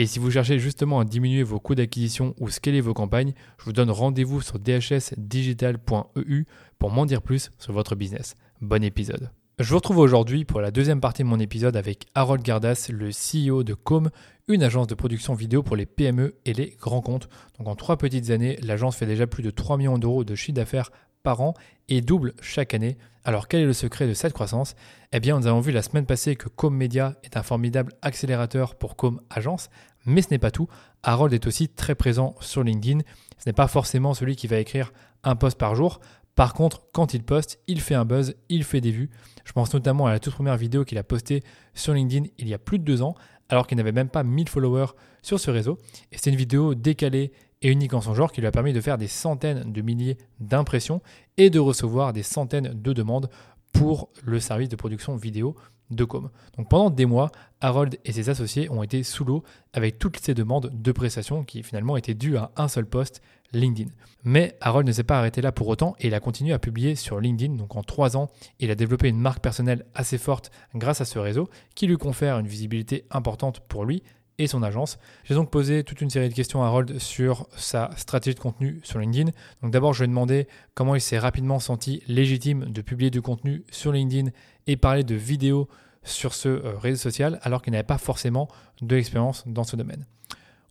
[0.00, 3.64] Et si vous cherchez justement à diminuer vos coûts d'acquisition ou scaler vos campagnes, je
[3.64, 6.44] vous donne rendez-vous sur dhsdigital.eu
[6.78, 8.36] pour m'en dire plus sur votre business.
[8.60, 9.32] Bon épisode.
[9.58, 13.08] Je vous retrouve aujourd'hui pour la deuxième partie de mon épisode avec Harold Gardas, le
[13.08, 14.10] CEO de Com,
[14.46, 17.28] une agence de production vidéo pour les PME et les grands comptes.
[17.58, 20.54] Donc en trois petites années, l'agence fait déjà plus de 3 millions d'euros de chiffre
[20.54, 20.92] d'affaires
[21.36, 21.54] an
[21.88, 22.96] et double chaque année.
[23.24, 24.74] Alors quel est le secret de cette croissance?
[25.12, 28.74] Eh bien, nous avons vu la semaine passée que Com Media est un formidable accélérateur
[28.74, 29.68] pour Com Agence,
[30.06, 30.68] mais ce n'est pas tout.
[31.02, 33.00] Harold est aussi très présent sur LinkedIn.
[33.38, 34.92] Ce n'est pas forcément celui qui va écrire
[35.24, 36.00] un post par jour.
[36.34, 39.10] Par contre, quand il poste, il fait un buzz, il fait des vues.
[39.44, 41.42] Je pense notamment à la toute première vidéo qu'il a postée
[41.74, 43.14] sur LinkedIn il y a plus de deux ans,
[43.48, 45.78] alors qu'il n'avait même pas 1000 followers sur ce réseau.
[46.12, 48.80] Et c'est une vidéo décalée et unique en son genre qui lui a permis de
[48.80, 51.02] faire des centaines de milliers d'impressions
[51.36, 53.28] et de recevoir des centaines de demandes
[53.72, 55.54] pour le service de production vidéo
[55.90, 56.30] de Com.
[56.56, 59.42] Donc pendant des mois, Harold et ses associés ont été sous l'eau
[59.72, 63.90] avec toutes ces demandes de prestations qui finalement étaient dues à un seul poste, LinkedIn.
[64.24, 66.94] Mais Harold ne s'est pas arrêté là pour autant et il a continué à publier
[66.94, 67.54] sur LinkedIn.
[67.54, 68.28] Donc en trois ans,
[68.58, 72.38] il a développé une marque personnelle assez forte grâce à ce réseau qui lui confère
[72.38, 74.02] une visibilité importante pour lui
[74.38, 74.98] et son agence.
[75.24, 78.80] J'ai donc posé toute une série de questions à Harold sur sa stratégie de contenu
[78.84, 79.32] sur LinkedIn.
[79.62, 83.20] Donc d'abord, je lui ai demandé comment il s'est rapidement senti légitime de publier du
[83.20, 84.30] contenu sur LinkedIn
[84.66, 85.68] et parler de vidéos
[86.04, 88.48] sur ce euh, réseau social alors qu'il n'avait pas forcément
[88.80, 90.06] de l'expérience dans ce domaine.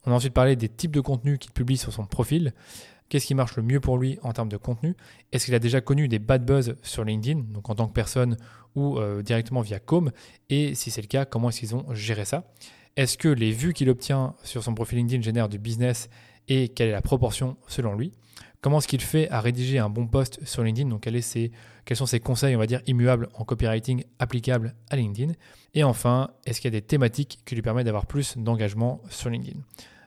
[0.06, 2.54] On a ensuite parlé des types de contenus qu'il publie sur son profil.
[3.10, 4.96] Qu'est-ce qui marche le mieux pour lui en termes de contenu?
[5.32, 8.38] Est-ce qu'il a déjà connu des bad buzz sur LinkedIn, donc en tant que personne
[8.76, 10.12] ou euh, directement via Com?
[10.50, 12.46] Et si c'est le cas, comment est-ce qu'ils ont géré ça?
[12.98, 16.10] Est-ce que les vues qu'il obtient sur son profil LinkedIn génèrent du business
[16.48, 18.12] et quelle est la proportion selon lui?
[18.60, 20.90] Comment est-ce qu'il fait à rédiger un bon post sur LinkedIn?
[20.90, 25.34] Donc, quels sont ses conseils, on va dire, immuables en copywriting applicables à LinkedIn?
[25.76, 29.30] Et enfin, est-ce qu'il y a des thématiques qui lui permettent d'avoir plus d'engagement sur
[29.30, 29.60] LinkedIn?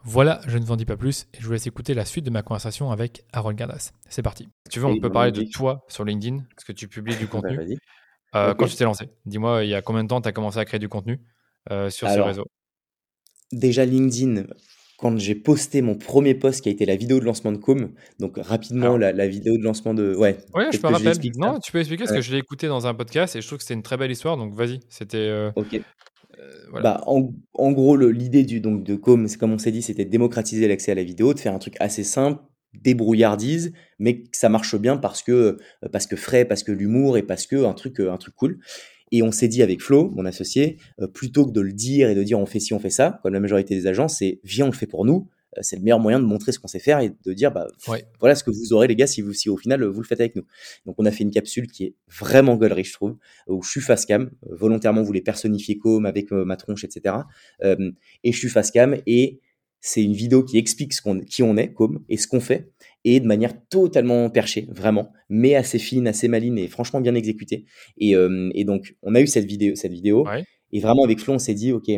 [0.03, 2.25] Voilà, je ne vous en dis pas plus et je vous laisse écouter la suite
[2.25, 3.93] de ma conversation avec Harold Gardas.
[4.09, 4.49] C'est parti.
[4.67, 7.27] Si tu veux, on peut parler de toi sur LinkedIn, parce que tu publies du
[7.27, 7.79] bah, contenu.
[8.35, 10.59] Euh, quand tu t'es lancé, dis-moi, il y a combien de temps tu as commencé
[10.59, 11.21] à créer du contenu
[11.71, 12.47] euh, sur ce réseau?
[13.53, 14.45] Déjà, LinkedIn,
[15.01, 17.93] quand j'ai posté mon premier post qui a été la vidéo de lancement de Com.
[18.19, 20.15] Donc rapidement, la, vidéo de lancement de.
[20.15, 21.13] Ouais, ouais je peux rappeler.
[21.37, 23.59] Non, tu peux expliquer parce que je l'ai écouté dans un podcast et je trouve
[23.59, 24.37] que c'était une très belle histoire.
[24.37, 25.17] Donc vas-y, c'était.
[25.17, 25.81] Euh, ok.
[26.39, 29.83] Euh, bah, en, en, gros, l'idée du donc de Com, c'est comme on s'est dit,
[29.83, 32.43] c'était de démocratiser l'accès à la vidéo, de faire un truc assez simple,
[32.75, 35.59] débrouillardise, mais que ça marche bien parce que
[35.93, 38.59] parce que frais, parce que l'humour et parce que un truc un truc cool.
[39.13, 42.15] Et on s'est dit avec Flo, mon associé, euh, plutôt que de le dire et
[42.15, 44.67] de dire on fait ci, on fait ça, comme la majorité des agences, c'est viens,
[44.67, 45.29] on le fait pour nous.
[45.59, 47.67] Euh, c'est le meilleur moyen de montrer ce qu'on sait faire et de dire bah,
[48.21, 50.21] voilà ce que vous aurez les gars si, vous, si au final vous le faites
[50.21, 50.45] avec nous.
[50.87, 53.17] Donc on a fait une capsule qui est vraiment gaulerie je trouve,
[53.49, 57.17] où je suis face cam, euh, volontairement vous les personnifier comme avec ma tronche, etc.
[57.63, 59.41] et je suis face cam et
[59.81, 62.71] c'est une vidéo qui explique ce qu'on, qui on est, comme, et ce qu'on fait,
[63.05, 67.65] et de manière totalement perchée, vraiment, mais assez fine, assez maline et franchement bien exécutée.
[67.99, 70.27] Et, euh, et donc, on a eu cette vidéo, cette vidéo,
[70.73, 71.91] et vraiment avec Flo, on s'est dit, ok,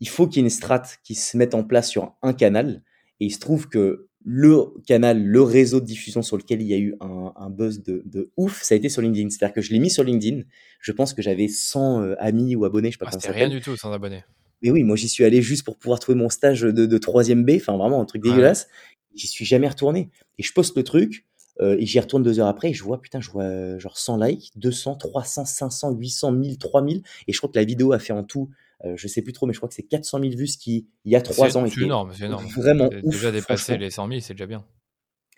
[0.00, 2.82] il faut qu'il y ait une strate qui se mette en place sur un canal,
[3.20, 6.74] et il se trouve que le canal, le réseau de diffusion sur lequel il y
[6.74, 9.30] a eu un, un buzz de, de, ouf, ça a été sur LinkedIn.
[9.30, 10.42] C'est-à-dire que je l'ai mis sur LinkedIn.
[10.80, 13.48] Je pense que j'avais 100 euh, amis ou abonnés, je sais pas ah, C'était rien
[13.48, 14.22] du tout, 100 abonnés.
[14.62, 17.44] Mais oui, moi j'y suis allé juste pour pouvoir trouver mon stage de, de 3ème
[17.44, 18.68] B, enfin vraiment un truc dégueulasse.
[19.14, 20.10] J'y suis jamais retourné.
[20.38, 21.26] Et je poste le truc,
[21.60, 23.98] euh, et j'y retourne deux heures après, et je vois, putain, je vois euh, genre
[23.98, 27.02] 100 likes, 200, 300, 500, 800, 1000, 3000.
[27.28, 28.50] Et je crois que la vidéo a fait en tout,
[28.84, 30.88] euh, je sais plus trop, mais je crois que c'est 400 000 vues, ce qui,
[31.04, 32.46] il y a trois ans, C'est énorme, c'est énorme.
[32.56, 33.14] Vraiment ouf.
[33.14, 34.64] Déjà dépassé les 100 000, c'est déjà bien.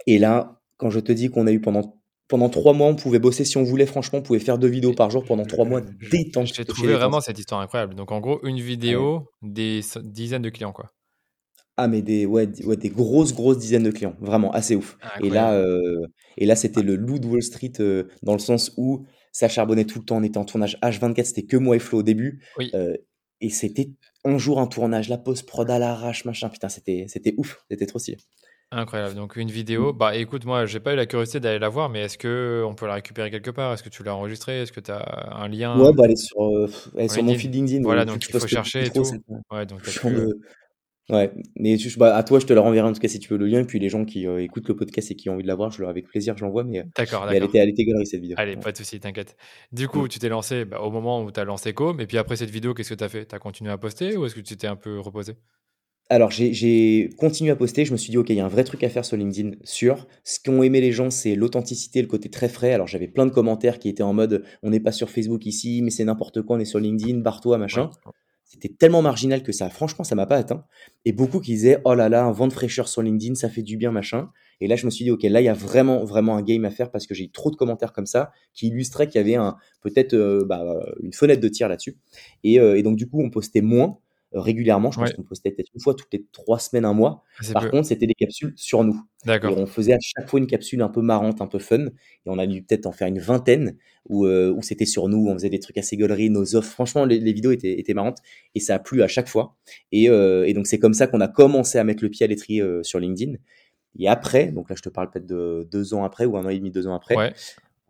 [0.07, 3.19] Et là, quand je te dis qu'on a eu pendant pendant trois mois, on pouvait
[3.19, 3.87] bosser si on voulait.
[3.87, 6.47] Franchement, on pouvait faire deux vidéos par jour pendant trois mois détente.
[6.55, 7.95] J'ai trouvé vraiment cette histoire incroyable.
[7.95, 10.91] Donc, en gros, une vidéo, des dizaines de clients, quoi.
[11.79, 14.97] Ah mais des ouais, d ouais, des grosses, grosses dizaines de clients, vraiment assez ouf
[15.01, 15.59] Ah, et là, incroyable.
[15.59, 16.07] heu
[16.37, 19.85] et là, c'était le loup de Wall Street, heu, dans le sens où ça charbonnait
[19.85, 20.19] tout le temps.
[20.19, 22.75] On était en tournage H24, c'était que moi et Flo au début, Oui.
[22.75, 22.97] heu
[23.41, 23.91] et c'était
[24.25, 26.49] un jour un tournage, la post prod à l'arrache, machin.
[26.49, 28.19] Putain, c'était c'était ouf, c'était trop stylé.
[28.73, 29.93] Incroyable, donc une vidéo.
[29.93, 29.93] Mmh.
[29.93, 32.87] Bah, écoute, moi, j'ai pas eu la curiosité d'aller la voir, mais est-ce qu'on peut
[32.87, 33.73] la récupérer quelque part?
[33.73, 34.63] Est-ce que tu l'as enregistrée?
[34.63, 35.87] Est-ce que tu as un lien?
[35.87, 36.67] Ouais, bah, elle est sur, heu,
[36.97, 39.19] elle est sur mon feed LinkedIn, Voilà, que donc je il faut chercher et tout.
[39.51, 40.31] Ouais, donc as pu,
[41.11, 43.39] ouais, mais bah, à toi, je te la renverrai en tout cas si tu veux
[43.39, 45.43] le lien et puis les gens qui, heu, écoutent le podcast et qui ont envie
[45.43, 47.59] de la voir, je leur avec plaisir, je l'envoie mais heu, D'accord, mais elle était
[47.59, 48.61] elle était galerie cette vidéo, Allez, ouais.
[48.61, 49.37] pas de souci, t'inquiète.
[49.73, 52.19] Du coup, tu t'es lancé, bah, au moment où tu as lancé Com et puis
[52.19, 53.27] après cette vidéo, qu'est-ce que tu as fait?
[53.27, 55.35] Tu as continué à poster ou est-ce que tu t'es un peu reposé?
[56.11, 58.65] Alors j'ai continué à poster, je me suis dit: «OK, il y a un vrai
[58.65, 60.07] truc à faire sur LinkedIn, sûr».
[60.23, 62.73] Ce qu'ont aimé les gens, c'est l'authenticité, le côté très frais.
[62.75, 65.81] Alors j'avais plein de commentaires qui étaient en mode: «On n'est pas sur Facebook ici,
[65.83, 67.91] mais c'est n'importe quoi, on est sur LinkedIn, barre-toi, machin».
[68.55, 70.65] C'était tellement marginal que ça franchement, ça m'a pas atteint.
[71.05, 73.63] Et beaucoup qui disaient: «Oh là là, un vent de fraîcheur sur LinkedIn, ça fait
[73.63, 74.31] du bien, machin»
[74.61, 76.65] et là, je me suis dit: «OK, là, il y a vraiment, vraiment un game
[76.65, 79.25] à faire» parce que j'ai eu trop de commentaires comme ça qui illustraient qu'il y
[79.25, 80.63] avait un peut-être, heu, bah,
[81.03, 81.97] une fenêtre de tir là-dessus.
[82.45, 83.99] Et heu et donc du coup, on postait moins,
[84.35, 84.91] régulièrement.
[84.93, 85.15] Je pense Ouais.
[85.15, 87.23] qu'on postait peut-être 1 fois toutes les 3 semaines, 1 mois.
[87.53, 87.71] Par peu.
[87.71, 89.57] contre, c'était des capsules sur nous D'accord.
[89.57, 91.91] on faisait à chaque fois une capsule un peu marrante, un peu fun et
[92.27, 93.77] on a dû peut-être en faire une vingtaine
[94.09, 96.71] où, heu, où c'était sur nous, on faisait des trucs assez gaulerie, nos offres.
[96.73, 98.19] Franchement, les les vidéos étaient étaient marrantes
[98.55, 99.57] et ça a plu à chaque fois
[99.93, 102.29] et heu et donc c'est comme ça qu'on a commencé à mettre le pied à
[102.29, 103.35] l'étrier, heu, sur LinkedIn
[104.01, 106.51] et après, donc là, je te parle peut-être de 2 ans après ou 1 an
[106.51, 107.35] et demi, 2 ans après, Ouais.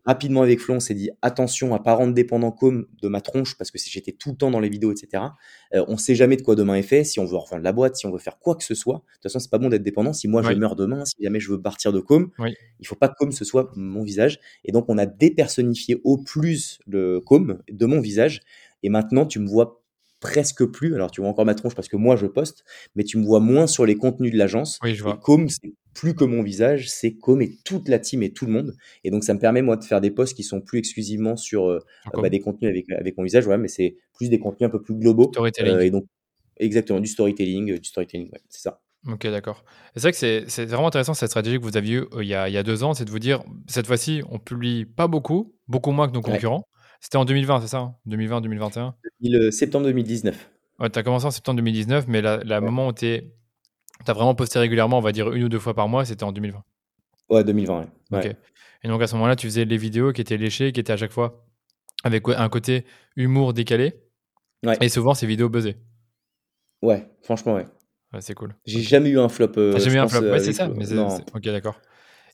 [0.05, 3.56] Rapidement avec Flo, on s'est dit: «Attention à pas rendre dépendant Com de ma tronche»
[3.59, 5.37] parce que si j'étais tout le temps dans les vidéos et cetera.
[5.75, 7.97] Heu, on sait jamais de quoi demain est fait, si on veut revendre la boîte,
[7.97, 8.97] si on veut faire quoi que ce soit.
[9.09, 10.12] De toute façon, c'est pas bon d'être dépendant.
[10.12, 12.55] Si moi je meurs demain, si jamais je veux partir de Com, Oui.
[12.81, 16.19] il faut pas que Com ce soit mon visage et donc on a dépersonnifié au
[16.19, 18.41] plus le Com de mon visage
[18.83, 19.84] et maintenant tu me vois
[20.25, 20.94] presque plus.
[20.94, 22.65] Alors tu vois encore ma tronche parce que moi je poste,
[22.97, 25.19] mais tu me vois moins sur les contenus de l'agence Oui, je et vois.
[25.19, 28.53] Com, c'est plus que mon visage, c'est Com et toute la team et tout le
[28.53, 28.75] monde
[29.05, 31.81] et donc ça me permet moi de faire des posts qui sont plus exclusivement sur,
[32.03, 34.71] Sur bah, des contenus avec avec mon visage, ouais, mais c'est plus des contenus un
[34.71, 35.79] peu plus globaux, Storytelling.
[35.81, 36.06] et donc
[36.59, 38.81] exactement, du storytelling, heu, du storytelling, ouais, c'est ça.
[39.06, 39.65] OK, d'accord.
[39.94, 42.35] C'est vrai que c'est c'est vraiment intéressant cette stratégie que vous aviez eue, il y
[42.35, 45.09] a il y a 2 ans, c'est de vous dire: «Cette fois-ci, on publie pas
[45.09, 46.65] beaucoup, beaucoup moins que nos concurrents».
[47.05, 47.95] C'était en 2020, c'est ça, hein?
[48.06, 48.95] 2020-2021?
[49.21, 50.51] 2000, heu, septembre 2019.
[50.81, 52.65] Ouais, tu as commencé en septembre 2019, mais la la Ouais.
[52.65, 53.06] moment où tu
[54.06, 56.33] as vraiment posté régulièrement, on va dire 1 ou 2 fois par mois, c'était en
[56.33, 56.65] 2020?
[57.29, 57.87] Ouais, 2020, ouais.
[58.11, 58.37] OK Ouais.
[58.85, 60.97] et donc à ce moment-là, tu faisais les vidéos qui étaient léchées, qui étaient à
[60.97, 61.45] chaque fois
[62.05, 62.87] avec, un côté
[63.17, 64.00] humour décalé
[64.65, 64.79] Ouais.
[64.81, 65.77] et souvent ces vidéos buzzaient?
[66.81, 67.67] Ouais, franchement, ouais.
[68.15, 68.55] Ouais, c'est cool.
[68.65, 70.23] J'ai jamais eu un flop, as heu, jamais eu un flop?
[70.23, 71.19] heu, Ouais, c'est ça, mais non.
[71.35, 71.79] OK, d'accord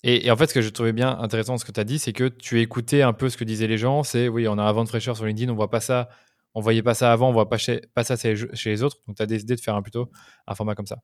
[0.04, 2.12] et en fait, ce que j'ai trouvé bien intéressant ce que tu as dit, c'est
[2.12, 4.02] que tu écoutais un peu ce que disaient les gens.
[4.02, 6.08] C'est: «Oui, on a un vent de fraîcheur sur LinkedIn, on voit pas ça,
[6.54, 7.58] on voyait pas ça avant, on voit pas
[7.94, 10.10] pas ça chez les autres», donc tu as décidé de faire un plutôt
[10.46, 11.00] un format comme ça?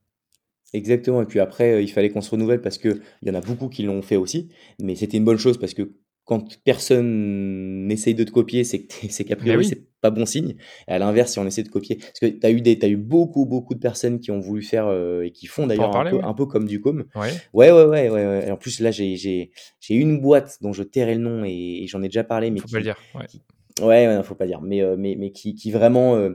[0.73, 3.41] Exactement et puis après, heu, il fallait qu'on se renouvelle parce qu'il y en a
[3.41, 4.49] beaucoup qui l'ont fait aussi,
[4.81, 5.93] mais c'était une bonne chose parce que
[6.27, 9.65] quand personne n'essaye de te copier, c'est qu'a Beh, priori, oui.
[9.65, 10.57] c'est pas bon signe
[10.89, 12.89] et à l'inverse, si on essaie de copier parce que tu as eu des as
[12.89, 16.11] eu beaucoup, beaucoup de personnes qui ont voulu faire, heu et qui font d'ailleurs un
[16.11, 16.25] peu ouais.
[16.25, 17.05] un peu comme du Com.
[17.15, 17.31] Ouais.
[17.55, 19.51] Ouais, ouais, ouais, ouais, et en plus là, j'ai
[19.89, 22.69] une boîte dont je tairai le nom et et j'en ai déjà parlé, mais Faut
[22.69, 23.27] pas le qui dire, ouais.
[23.27, 23.41] qui
[23.81, 26.29] ouais, ouais, non, faut pas dire, mais heu, mais mais qui qui vraiment,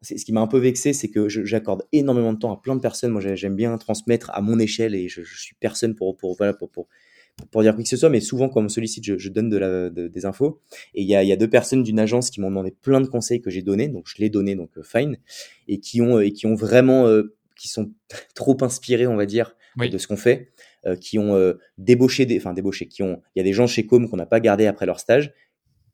[0.00, 2.76] c'est ce qui m'a un peu vexé, c'est que j'accorde énormément de temps à plein
[2.76, 3.10] de personnes.
[3.10, 6.34] Moi, j'ai j'aime bien transmettre à mon échelle et je je suis personne pour pour
[6.36, 6.88] voilà, pour pour
[7.50, 9.48] pour dire qui que ce soit, mais souvent quand on me sollicite, je je donne
[9.50, 10.60] de la de des infos.
[10.94, 13.06] Et il y a y a 2 personnes d'une agence qui m'ont demandé plein de
[13.06, 15.18] conseils que j'ai donnés, donc je l'ai donné, donc heu, fine
[15.68, 17.90] et qui ont, et qui ont vraiment, heu, qui sont
[18.34, 20.52] trop inspirés, on va dire, de ce qu'on fait,
[20.86, 23.66] heu, qui ont, heu, débauché des enfin débauché, qui ont il y a des gens
[23.66, 25.32] chez Com qu'on n'a pas gardés après leur stage,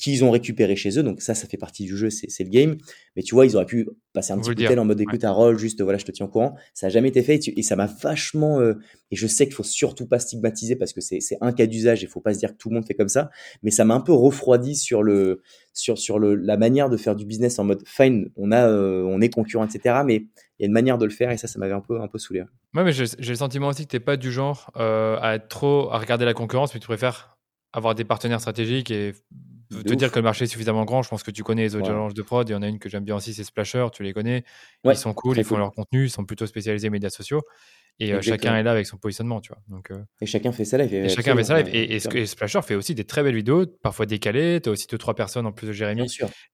[0.00, 2.76] qu'ils ont récupérés chez eux, donc ça, ça fait partie du jeu, c'est le game,
[3.16, 5.00] mais tu vois, ils auraient pu passer un petit coup de en mode.
[5.00, 6.56] «Écoute Harold, juste voilà, je te tiens au courant».
[6.74, 8.78] Ça a jamais été fait et tu et ça m'a vachement, heu
[9.10, 12.06] et je sais qu'il faut surtout pas stigmatiser parce que c'est un cas d'usage et
[12.06, 13.30] il faut pas se dire que tout le monde fait comme ça,
[13.62, 15.42] mais ça m'a un peu refroidi sur le
[15.74, 19.04] sur sur le la manière de faire du business en mode fine, on a, heu,
[19.06, 21.36] on est concurrents et cetera, mais il y a une manière de le faire et
[21.36, 22.46] ça, ça m'avait un peu un peu saoulé, ouais.
[22.84, 25.90] Mais j'ai le sentiment aussi que tu es pas du genre, heu, à être trop
[25.90, 27.38] à regarder la concurrence, mais tu préfères
[27.72, 29.12] avoir des partenaires stratégiques et
[29.70, 31.02] De te dire que le marché est suffisamment grand.
[31.02, 31.94] Je pense que tu connais les autres Ouais.
[31.94, 32.48] agences de prod.
[32.48, 34.44] Il y en a une que j'aime bien aussi, c'est Splasher, tu les connais.
[34.84, 35.60] Ils sont cool, ils font cool.
[35.60, 37.42] leur contenu, ils sont plutôt spécialisés médias sociaux
[38.00, 39.62] et heu, chacun est là avec son positionnement, tu vois?
[39.68, 42.74] Donc heu Et chacun fait sa life et chacun fait sa ouais, et Splasher fait
[42.74, 44.60] aussi des très belles vidéos, parfois décalées.
[44.60, 46.06] Tu as aussi 2-3 personnes en plus de Jérémy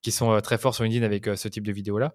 [0.02, 2.14] qui sont, très forts sur LinkedIn avec, ce type de vidéos-là,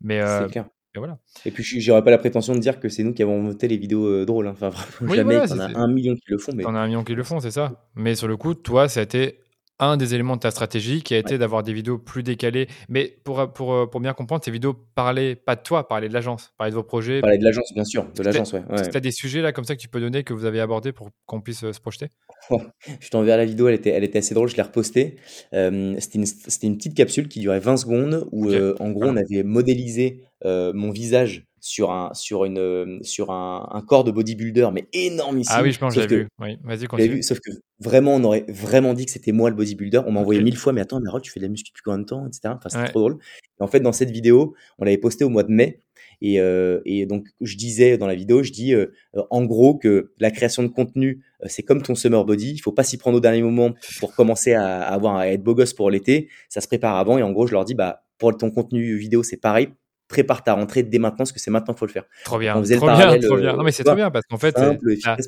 [0.00, 0.20] mais
[0.50, 1.18] clair et voilà.
[1.44, 3.76] et puis j'aurais pas la prétention de dire que c'est nous qui avons monté les
[3.76, 4.52] vidéos, drôles, hein.
[4.52, 6.64] Enfin vraiment Oui, jamais, voilà, en a c'est 1 000 000 qui le font, mais
[6.64, 9.00] as 1 000 000 qui le font, c'est ça, mais sur le coup, toi, ça
[9.00, 9.40] a été
[9.80, 12.68] un des éléments de ta stratégie qui a été d'avoir des vidéos plus décalées.
[12.88, 16.52] Mais pour, pour, pour bien comprendre, ces vidéos parlaient pas de toi, parlaient de l'agence,
[16.56, 17.20] parlaient de vos projets.
[17.20, 18.62] Parlaient de l'agence, bien sûr, de l'agence, ouais.
[18.90, 20.92] Tu as des sujets là comme ça que tu peux donner, que vous avez abordés
[20.92, 22.08] pour qu'on puisse se projeter?
[23.00, 25.16] Je t'enverrai la vidéo, elle était, elle était assez drôle, je l'ai repostée.
[25.52, 26.26] C'était une,
[26.62, 31.49] une, petite capsule qui durait 20 secondes où, en gros, on avait modélisé mon visage
[31.60, 35.54] sur un sur une euh, sur un, un corps de bodybuilder mais énormissime.
[35.56, 36.28] Ah oui, je pense que j'ai vu.
[36.40, 37.22] Oui, vas-y continue.
[37.22, 40.02] sauf que vraiment on aurait vraiment dit que c'était moi le bodybuilder.
[40.06, 41.98] On m'a envoyé mille fois mais attends mais tu fais de la muscu depuis combien
[41.98, 42.54] de temps etc.
[42.56, 43.18] Enfin c'était trop drôle.
[43.60, 45.82] Et en fait dans cette vidéo on l'avait postée au mois de mai
[46.22, 48.86] et, euh, et donc je disais dans la vidéo je dis euh,
[49.30, 52.52] en gros que la création de contenu c'est comme ton summer body.
[52.52, 55.54] Il faut pas s'y prendre au dernier moment pour commencer à, avoir à être beau
[55.54, 56.28] gosse pour l'été.
[56.48, 59.22] Ça se prépare avant et en gros je leur dis bah pour ton contenu vidéo
[59.22, 59.68] c'est pareil
[60.10, 62.04] prépare ta rentrée dès maintenant parce que c'est maintenant qu'il faut le faire.
[62.24, 62.52] Trop bien.
[62.52, 63.56] trop bien, trop bien.
[63.56, 65.26] Non mais c'est trop bien parce qu'en fait, simple, efficace,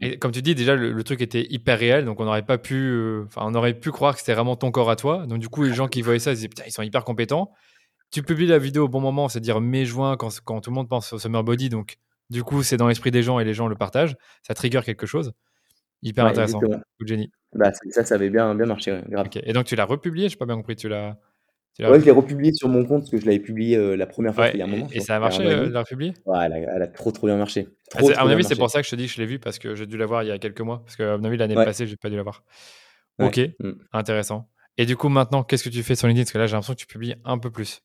[0.00, 2.76] et comme tu dis déjà le, truc était hyper réel donc on n'aurait pas pu,
[2.76, 5.26] euh, enfin on aurait pu croire que c'était vraiment ton corps à toi.
[5.26, 7.50] Donc du coup les gens qui voyaient ça ils disaient putain ils sont hyper compétents.
[8.12, 11.12] Tu publies la vidéo au bon moment, c'est-à-dire mai-juin quand, quand tout le monde pense
[11.12, 11.96] au summer body donc
[12.30, 14.16] du coup c'est dans l'esprit des gens et les gens le partagent.
[14.46, 15.32] Ça trigger quelque chose.
[16.02, 16.60] Hyper intéressant.
[16.60, 19.00] Coup de Bah, ça, ça avait bien, bien marché.
[19.08, 19.28] Grave.
[19.44, 20.74] Et donc tu l'as republié, je n'ai pas bien compris.
[20.74, 21.16] Tu l'as
[21.78, 24.34] Ouais, je l'ai republié sur mon compte parce que je l'avais publié euh, la première
[24.34, 24.88] fois il y a un moment.
[24.92, 27.68] Et, ça a marché, euh, de la republier Ouais, elle a, trop trop bien marché.
[27.94, 29.38] Ah, à mon avis, c'est pour ça que je te dis que je l'ai vu
[29.38, 30.82] parce que j'ai dû l'avoir il y a quelques mois.
[30.84, 32.44] Parce que, à mon avis, l'année passée, j'ai pas dû l'avoir.
[33.18, 33.72] Ok, mm.
[33.92, 34.48] intéressant.
[34.76, 36.24] Et du coup, maintenant, qu'est-ce que tu fais sur LinkedIn?
[36.24, 37.82] Parce que là, j'ai l'impression que tu publies un peu plus.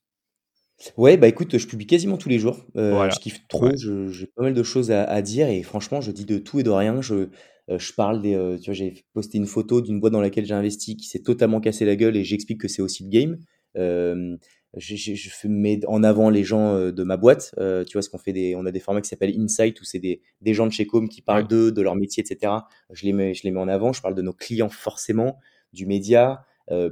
[0.96, 2.66] Ouais, bah écoute, je publie quasiment tous les jours.
[2.76, 6.26] Euh, je kiffe trop, j'ai pas mal de choses à, dire et franchement, je dis
[6.26, 7.02] de tout et de rien.
[7.02, 7.30] Je,
[7.70, 8.34] je parle des.
[8.62, 11.62] tu vois, j'ai posté une photo d'une boîte dans laquelle j'ai investi qui s'est totalement
[11.62, 13.38] cassé la gueule et j'explique que c'est aussi le game
[13.76, 17.54] je, mets en avant les gens euh, de ma boîte.
[17.58, 19.84] Euh, tu vois, ce qu'on fait des, on a des formats qui s'appellent Insight où
[19.84, 22.54] c'est des, des, gens de chez Com qui parlent d'eux, de leur métier, etc.
[22.92, 23.94] Je les mets, je les mets en avant.
[23.94, 25.38] Je parle de nos clients forcément,
[25.74, 26.46] du média.
[26.72, 26.90] Euh,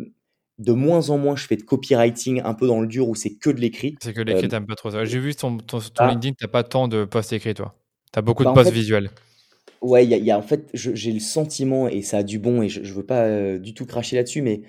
[0.58, 3.36] de moins en moins, je fais de copywriting un peu dans le dur où c'est
[3.36, 3.96] que de l'écrit.
[4.02, 5.04] C'est que l'écrit, t'aimes pas trop ça.
[5.04, 6.12] J'ai vu ton, ton, ton ah.
[6.12, 7.76] LinkedIn, t'as pas tant de posts écrits, toi.
[8.14, 9.10] T'as beaucoup de bah, posts visuels.
[9.82, 12.62] Ouais, il y, y, a en fait, j'ai le sentiment, et ça a du bon,
[12.62, 14.62] et je, je veux pas du tout cracher là-dessus, mais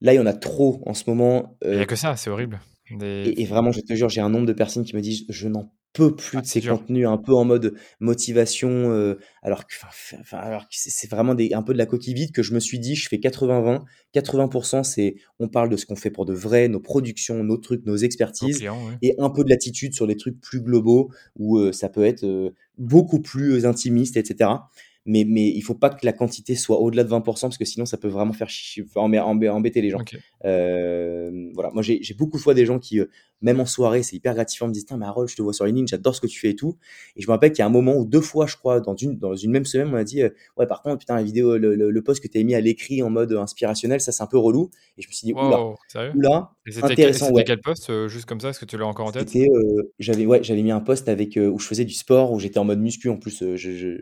[0.00, 1.56] Là, il y en a trop en ce moment.
[1.64, 2.60] Il n'y a que ça, c'est horrible.
[3.02, 5.72] Et, vraiment, je te jure, j'ai un nombre de personnes qui me disent je n'en
[5.92, 9.74] peux plus ah, de ces contenus un peu en mode motivation, euh, alors que,
[10.30, 12.94] alors c'est vraiment des, un peu de la coquille vide que je me suis dit
[12.94, 13.82] je fais 80-20.
[14.14, 17.86] 80%, c'est on parle de ce qu'on fait pour de vrai, nos productions, nos trucs,
[17.86, 18.62] nos expertises,
[19.02, 22.24] et un peu de l'attitude sur des trucs plus globaux où euh, ça peut être
[22.24, 24.50] euh, beaucoup plus intimiste, etc
[25.10, 27.84] mais, mais il faut pas que la quantité soit au-delà de 20% parce que sinon
[27.84, 28.48] ça peut vraiment faire
[29.50, 29.98] embêter les gens.
[30.44, 33.06] Euh, voilà, moi j'ai beaucoup de fois des gens qui, euh,
[33.42, 35.64] même en soirée, c'est hyper gratifiant, me disent Tiens, mais Harold, je te vois sur
[35.64, 36.76] LinkedIn, j'adore ce que tu fais et tout.
[37.16, 38.96] Et je me rappelle qu'il y a un moment où deux fois, je crois, dans
[38.96, 41.56] une, dans une même semaine, on m'a dit euh, Ouais, par contre, putain, la vidéo,
[41.56, 44.26] le, le, post que tu as mis à l'écrit en mode inspirationnel, ça c'est un
[44.26, 44.70] peu relou.
[44.98, 45.60] Et je me suis dit Oula,
[46.14, 46.50] oula
[46.82, 47.26] intéressant.
[47.26, 48.50] C'était quel post, juste comme ça?
[48.50, 49.30] Est-ce que tu l'as encore en tête?
[49.98, 52.80] J'avais ouais, mis un post avec, où je faisais du sport, où j'étais en mode
[52.80, 53.96] muscu en plus, je, je,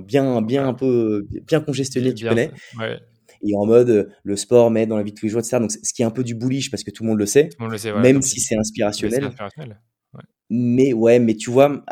[0.00, 2.50] bien, bien un peu, bien congestionné, tu connais.
[2.78, 2.98] Ouais
[3.46, 5.58] et en mode euh, le sport met dans la vie de tous les jours, etc.
[5.60, 7.50] Donc, ce qui est un peu du bullish parce que tout le monde le sait,
[8.00, 9.30] même si c'est inspirationnel.
[10.48, 11.84] Mais ouais, mais tu vois,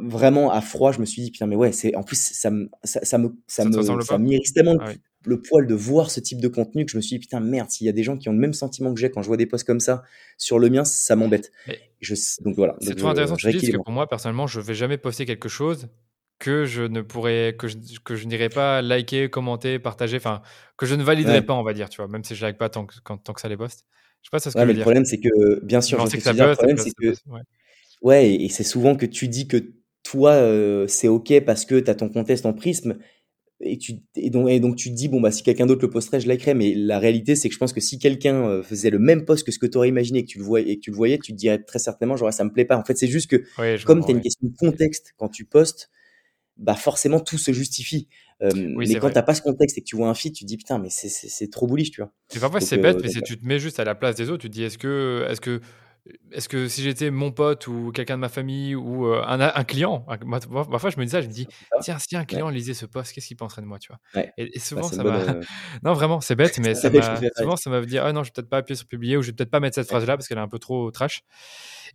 [0.00, 2.68] vraiment à froid, je me suis dit, putain, mais ouais, c'est en plus, ça, me,
[2.84, 4.18] ça, me, ça, me, ça
[4.54, 4.92] tellement ah
[5.26, 7.70] le poil de voir ce type de contenu que je me suis dit, putain, merde,
[7.70, 9.36] s'il y a des gens qui ont le même sentiment que j'ai quand je vois
[9.36, 10.02] des posts comme ça
[10.38, 11.52] sur le mien, ça m'embête.
[12.42, 12.76] Donc voilà.
[12.80, 14.96] C'est trop intéressant ce que tu dis, parce que pour moi, personnellement, je vais jamais
[14.96, 15.88] poster quelque chose
[16.40, 20.42] que je ne pourrais, que je, que je n'irais pas liker, commenter, partager, enfin,
[20.76, 22.70] que je ne validerais pas, on va dire, tu vois, même si je like pas
[22.70, 23.84] tant que, tant que ça les poste.
[24.22, 26.32] Je sais pas ce que mais le problème, c'est que, bien sûr, je que ça
[26.32, 27.14] le problème, c'est que,
[28.02, 28.34] ouais.
[28.34, 31.94] et c'est souvent que tu dis que toi, euh, c'est ok parce que tu as
[31.94, 32.96] ton contexte en prisme,
[33.62, 35.90] et, tu, et, donc, et donc tu te dis, bon, bah, si quelqu'un d'autre le
[35.90, 38.88] posterait, je likerais, mais la réalité, c'est que je pense que si quelqu'un euh, faisait
[38.88, 40.76] le même post que ce que tu aurais imaginé et que tu le voyais, et
[40.76, 42.78] que tu le voyais, tu te dirais très certainement, genre, ça me plaît pas.
[42.78, 43.44] En fait, c'est juste que,
[43.84, 45.90] comme tu as une question de contexte quand tu postes,
[46.60, 48.08] bah forcément tout se justifie.
[48.40, 50.56] mais quand t'as pas ce contexte et que tu vois un feed, tu te dis
[50.56, 52.12] putain, mais c'est trop bullish, tu vois.
[52.34, 54.42] Et parfois c'est bête, mais si tu te mets juste à la place des autres,
[54.42, 55.60] tu te dis est-ce que, est-ce que,
[56.32, 60.06] est-ce que si j'étais mon pote ou quelqu'un de ma famille ou un, un, client,
[60.70, 61.46] parfois je me dis ça, je me dis
[61.80, 64.24] tiens, si un client lisait ce post, qu'est-ce qu'il penserait de moi, tu vois?
[64.36, 65.40] Et, souvent bah, ça va.
[65.82, 66.90] non, vraiment, c'est bête, mais ça
[67.36, 69.22] souvent ça va me dire ah non, je vais peut-être pas appuyer sur publier ou
[69.22, 71.24] je vais peut-être pas mettre cette phrase là parce qu'elle est un peu trop trash.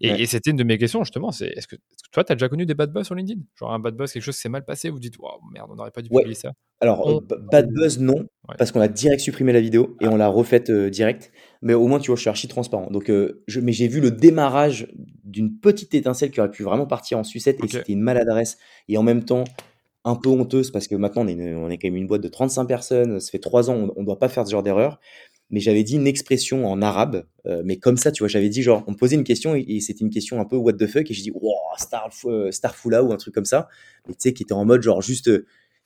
[0.01, 1.31] Et, c'était une de mes questions, justement.
[1.31, 1.75] C'est est-ce que,
[2.11, 3.41] toi, tu as déjà connu des bad buzz sur LinkedIn?
[3.55, 5.75] Genre un bad buzz, quelque chose qui s'est mal passé, vous dites, oh, merde, on
[5.75, 7.19] n'aurait pas dû publier ça Alors, euh,
[7.51, 8.25] bad buzz, non,
[8.57, 10.11] parce qu'on a direct supprimé la vidéo et ah.
[10.11, 11.31] on l'a refaite euh, direct.
[11.61, 12.89] Mais au moins, tu vois, je suis archi transparent.
[12.91, 14.87] Donc, euh, je, mais j'ai vu le démarrage
[15.23, 18.57] d'une petite étincelle qui aurait pu vraiment partir en sucette et c'était une maladresse.
[18.87, 19.45] Et en même temps,
[20.05, 22.27] un peu honteuse parce que maintenant on est, on est quand même une boîte de
[22.27, 24.99] 35 personnes, ça fait trois ans, on ne doit pas faire ce genre d'erreur.
[25.51, 28.63] Mais j'avais dit une expression en arabe, euh, mais comme ça, tu vois, j'avais dit
[28.63, 31.09] genre, on me posait une question et, c'était une question un peu what the fuck
[31.09, 33.67] et je dis wow, Star, euh, Starfula ou un truc comme ça,
[34.07, 35.29] mais tu sais, qui était en mode genre juste,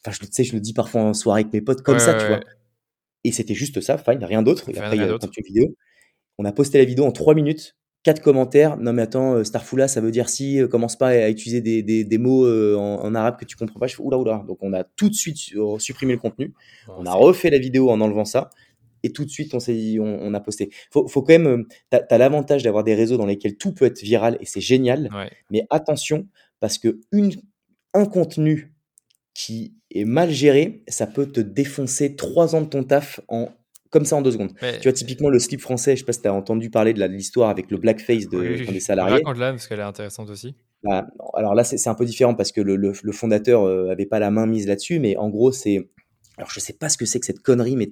[0.06, 2.25] enfin, je, sais, je le dis parfois en soirée avec mes potes comme ça, tu
[2.25, 2.39] vois.
[3.25, 4.70] Et c'était juste ça, fine, rien d'autre.
[4.70, 5.75] Et après, il y a une vidéo.
[6.38, 8.78] On a posté la vidéo en trois minutes quatre commentaires.
[8.78, 11.84] Non, mais attends, euh, Starfula, ça veut dire si, euh, commence pas à utiliser des,
[11.84, 13.88] des, des mots euh, en, arabe que tu comprends pas.
[13.88, 14.44] Je fais oula oula.
[14.48, 15.38] Donc, on a tout de suite
[15.78, 16.54] supprimé le contenu.
[16.88, 18.50] on a refait la vidéo en enlevant ça.
[19.03, 20.70] Et tout de suite, on s'est dit, on, a posté.
[20.91, 24.01] Faut, faut quand même, t'as as, l'avantage d'avoir des réseaux dans lesquels tout peut être
[24.01, 25.10] viral et c'est génial.
[25.51, 26.27] Mais attention,
[26.60, 27.32] parce que une,
[27.94, 28.74] un contenu
[29.34, 33.50] qui est mal géré, ça peut te défoncer trois ans de ton taf en
[33.89, 34.53] comme ça en deux secondes.
[34.60, 37.03] Tu vois, typiquement, le slip français, je sais pas si tu as entendu parler de
[37.06, 39.15] l'histoire avec le blackface de, des salariés.
[39.15, 40.56] Raconte-la parce qu'elle est intéressante aussi.
[40.84, 44.20] Bah, alors là, c'est un peu différent parce que le, le, fondateur euh, avait pas
[44.20, 45.89] la main mise là-dessus, mais en gros, c'est.
[46.39, 47.89] Alors, je sais pas ce que c'est que cette connerie, mais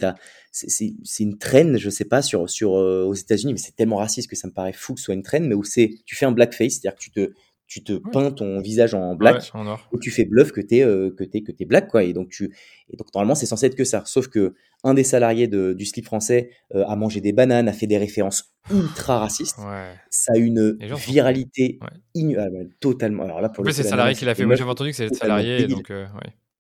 [0.52, 4.30] c'est une traîne, je sais pas, sur, sur, euh, aux États-Unis, mais c'est tellement raciste
[4.30, 6.26] que ça me paraît fou que ce soit une traîne, mais où c'est, tu fais
[6.26, 7.34] un blackface, c'est-à-dire que tu te,
[7.68, 9.52] tu te peins ton visage en black
[9.94, 12.30] et tu fais bluff que t'es euh, que t'es que t'es black quoi et donc
[12.30, 12.56] tu
[12.90, 14.04] et donc normalement c'est censé être que ça.
[14.06, 17.74] Sauf que un des salariés de, du slip français euh, a mangé des bananes a
[17.74, 19.60] fait des références ultra racistes.
[20.10, 22.48] Ça a une viralité ah,
[22.80, 23.26] totalement.
[23.26, 25.10] Alors là pour le c'est le salarié qui l'a fait moi j'avais entendu que c'est
[25.10, 26.06] le salarié donc euh,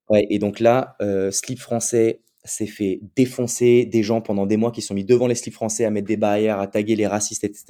[0.09, 0.25] ouais.
[0.29, 0.95] et donc là
[1.31, 5.35] slip français s'est fait défoncer des gens pendant des mois qui sont mis devant les
[5.35, 7.65] slips français à mettre des barrières, à taguer les racistes, etc.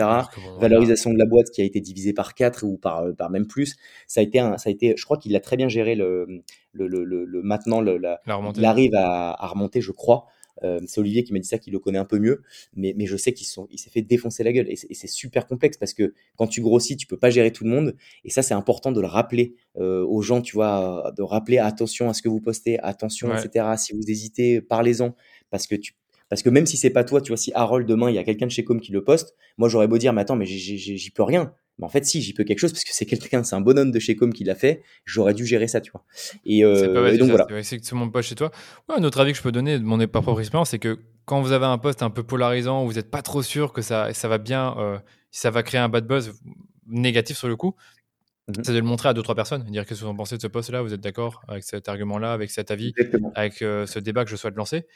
[0.59, 3.47] Valorisation de la boîte qui a été divisée par quatre ou par, euh, par même
[3.47, 3.75] plus.
[4.07, 6.43] Ça a été, un, ça a été je crois qu'il a très bien géré le,
[6.73, 8.21] le, le, le maintenant, le, la,
[8.55, 10.25] il arrive à, à, remonter, je crois.
[10.63, 12.41] Euh, c'est Olivier qui m'a dit ça, qui le connaît un peu mieux,
[12.75, 14.67] mais, mais je sais qu'il s'est fait défoncer la gueule.
[14.69, 17.69] Et c'est super complexe parce que quand tu grossis, tu peux pas gérer tout le
[17.69, 17.95] monde.
[18.23, 22.09] Et ça, c'est important de le rappeler euh, aux gens, tu vois, de rappeler attention
[22.09, 23.65] à ce que vous postez, attention, etc.
[23.77, 25.15] Si vous hésitez, parlez-en.
[25.49, 25.93] Parce que tu
[26.29, 28.23] parce que même si c'est pas toi, tu vois, si Harold demain il y a
[28.23, 31.11] quelqu'un de chez Com qui le poste, moi j'aurais beau dire, mais attends, mais j'y
[31.11, 31.53] peux rien.
[31.79, 33.91] Mais en fait, si, j'y peux quelque chose parce que c'est quelqu'un, c'est un bonhomme
[33.91, 34.81] de chez Com qui l'a fait.
[35.05, 36.03] J'aurais dû gérer ça, tu vois.
[36.45, 37.45] Et, euh, donc voilà.
[37.61, 38.51] C'est exactement pas chez toi.
[38.89, 41.41] Ouais, un autre avis que je peux donner de mon propre expérience, c'est que quand
[41.41, 44.13] vous avez un poste un peu polarisant, où vous n'êtes pas trop sûr que ça,
[44.13, 44.97] ça va bien, euh,
[45.29, 46.33] ça va créer un bad buzz
[46.87, 47.75] négatif sur le coup,
[48.47, 50.37] mmh c'est de le montrer à deux trois personnes, dire qu'est-ce que vous en pensez
[50.37, 52.93] de ce poste-là, vous êtes d'accord avec cet argument-là, avec cet avis,
[53.35, 54.87] avec euh, ce débat que je souhaite lancer.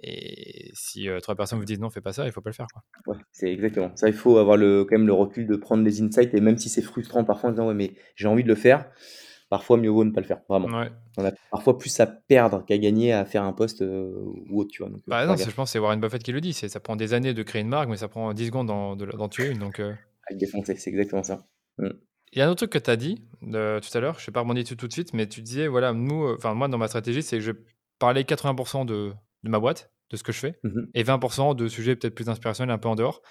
[0.00, 2.66] Et si trois personnes vous disent non, fais pas ça, il faut pas le faire.
[2.72, 2.82] Quoi.
[3.06, 3.90] Ouais, c'est exactement.
[3.96, 6.34] Ça, il faut avoir le, quand même le recul de prendre les insights.
[6.34, 8.90] Et même si c'est frustrant parfois en disant ouais, mais j'ai envie de le faire,
[9.48, 10.40] parfois mieux vaut ne pas le faire.
[10.48, 10.86] Vraiment.
[11.16, 14.70] On a parfois plus à perdre qu'à gagner à faire un poste ou autre.
[14.72, 16.52] Tu vois, donc, bah, non, je pense que c'est Warren Buffett qui le dit.
[16.52, 19.50] Ça prend des années de créer une marque, mais ça prend 10 secondes d'en tuer
[19.50, 19.58] une.
[19.58, 19.80] Donc,
[20.30, 21.46] des c'est exactement ça.
[21.78, 21.88] Mmh.
[22.32, 24.26] Il y a un autre truc que tu as dit tout à l'heure, je ne
[24.26, 26.78] vais pas rebondir dessus tout de suite, mais tu disais, voilà, nous, enfin moi dans
[26.78, 27.52] ma stratégie, c'est que je
[28.00, 29.12] parlais 80% de,
[29.44, 32.28] de ma boîte, de ce que je fais, mmh et 20% de sujets peut-être plus
[32.28, 33.22] inspirationnels un peu en dehors.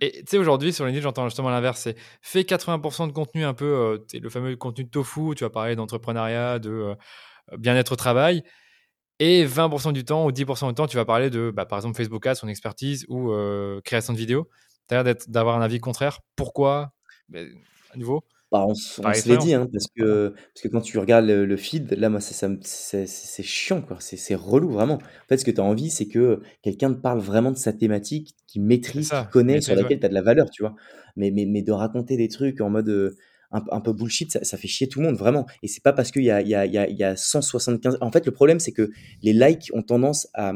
[0.00, 3.54] Et tu sais, aujourd'hui, sur LinkedIn, j'entends justement l'inverse, c'est fais 80% de contenu un
[3.54, 6.94] peu, euh, le fameux contenu de tofu, tu vas parler d'entrepreneuriat, de euh,
[7.56, 8.42] bien-être au travail,
[9.20, 11.96] et 20% du temps ou 10% du temps, tu vas parler de, bah, par exemple,
[11.96, 14.48] Facebook Ads, son expertise, ou euh, création de vidéos.
[14.88, 16.20] Tu as l'air d'avoir un avis contraire.
[16.36, 16.92] Pourquoi?
[17.34, 21.26] À nouveau bah, on, se l'est dit, hein, parce que, parce que quand tu regardes
[21.26, 23.98] le, feed, là, moi, c'est chiant, quoi.
[24.00, 24.94] C'est relou, vraiment.
[24.94, 27.74] En fait, ce que tu as envie, c'est que quelqu'un te parle vraiment de sa
[27.74, 30.74] thématique, qui maîtrise, qui connaît, sur laquelle tu as de la valeur, tu vois.
[31.16, 33.16] Mais, mais, mais de raconter des trucs en mode euh,
[33.50, 35.46] un, peu bullshit, ça, fait chier tout le monde, vraiment.
[35.62, 37.98] Et c'est pas parce qu'il y a, il y, a, il y a 175.
[38.00, 38.90] En fait, le problème, c'est que
[39.22, 40.52] les likes ont tendance à.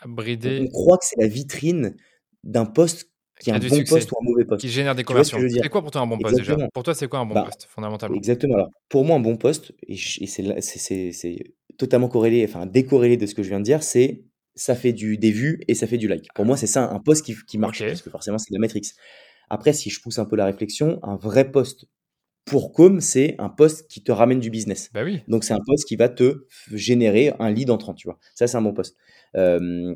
[0.00, 0.60] À brider.
[0.62, 1.96] On croit que c'est la vitrine
[2.44, 3.09] d'un poste
[3.40, 4.60] qui a un bon poste ou un mauvais poste.
[4.60, 5.38] Qui génère des conversions.
[5.48, 7.44] C'est quoi pour toi un bon poste déjà Pour toi, c'est quoi un bon bah,
[7.44, 8.16] poste, fondamentalement?
[8.16, 8.54] Exactement.
[8.54, 13.42] Alors, pour moi, un bon poste, et, c'est totalement corrélé, enfin décorrélé de ce que
[13.42, 14.24] je viens de dire, c'est
[14.54, 16.28] ça fait du, des vues et ça fait du like.
[16.34, 18.60] Pour moi, c'est ça un poste qui, qui marche, parce que forcément, c'est de la
[18.60, 18.82] matrix.
[19.48, 21.86] Après, si je pousse un peu la réflexion, un vrai poste
[22.44, 24.90] pour Com, c'est un poste qui te ramène du business.
[24.92, 25.20] Bah oui.
[25.28, 28.18] Donc, c'est un poste qui va te générer un lead entrant, tu vois.
[28.34, 28.96] Ça, c'est un bon poste.
[29.36, 29.94] Euh,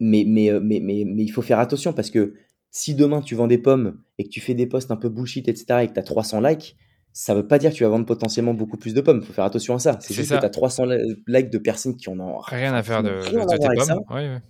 [0.00, 2.34] mais, mais, mais, mais, mais, il faut faire attention parce que
[2.70, 5.48] si demain tu vends des pommes et que tu fais des posts un peu bullshit,
[5.48, 6.76] etc., et que tu as 300 likes,
[7.12, 9.18] ça veut pas dire que tu vas vendre potentiellement beaucoup plus de pommes.
[9.22, 9.98] Il faut faire attention à ça.
[10.00, 10.84] C'est juste que tu as 300
[11.26, 14.04] likes de personnes qui en ont rien à faire de, tes pommes.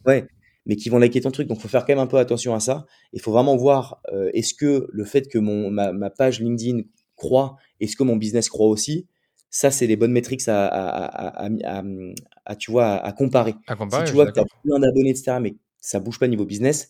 [0.07, 0.27] Ouais,
[0.67, 1.49] mais qui vont liker ton truc.
[1.49, 2.87] Donc, il faut faire quand même un peu attention à ça.
[3.13, 6.83] Il faut vraiment voir euh, est-ce que le fait que mon, ma, ma page LinkedIn
[7.17, 9.09] croit, est-ce que mon business croit aussi?
[9.51, 11.83] Ça, c'est les bonnes métriques à, à, à,
[12.45, 13.55] à tu vois, à, comparer.
[13.69, 16.89] si tu vois que tu as plein d'abonnés, etc., mais ça bouge pas niveau business,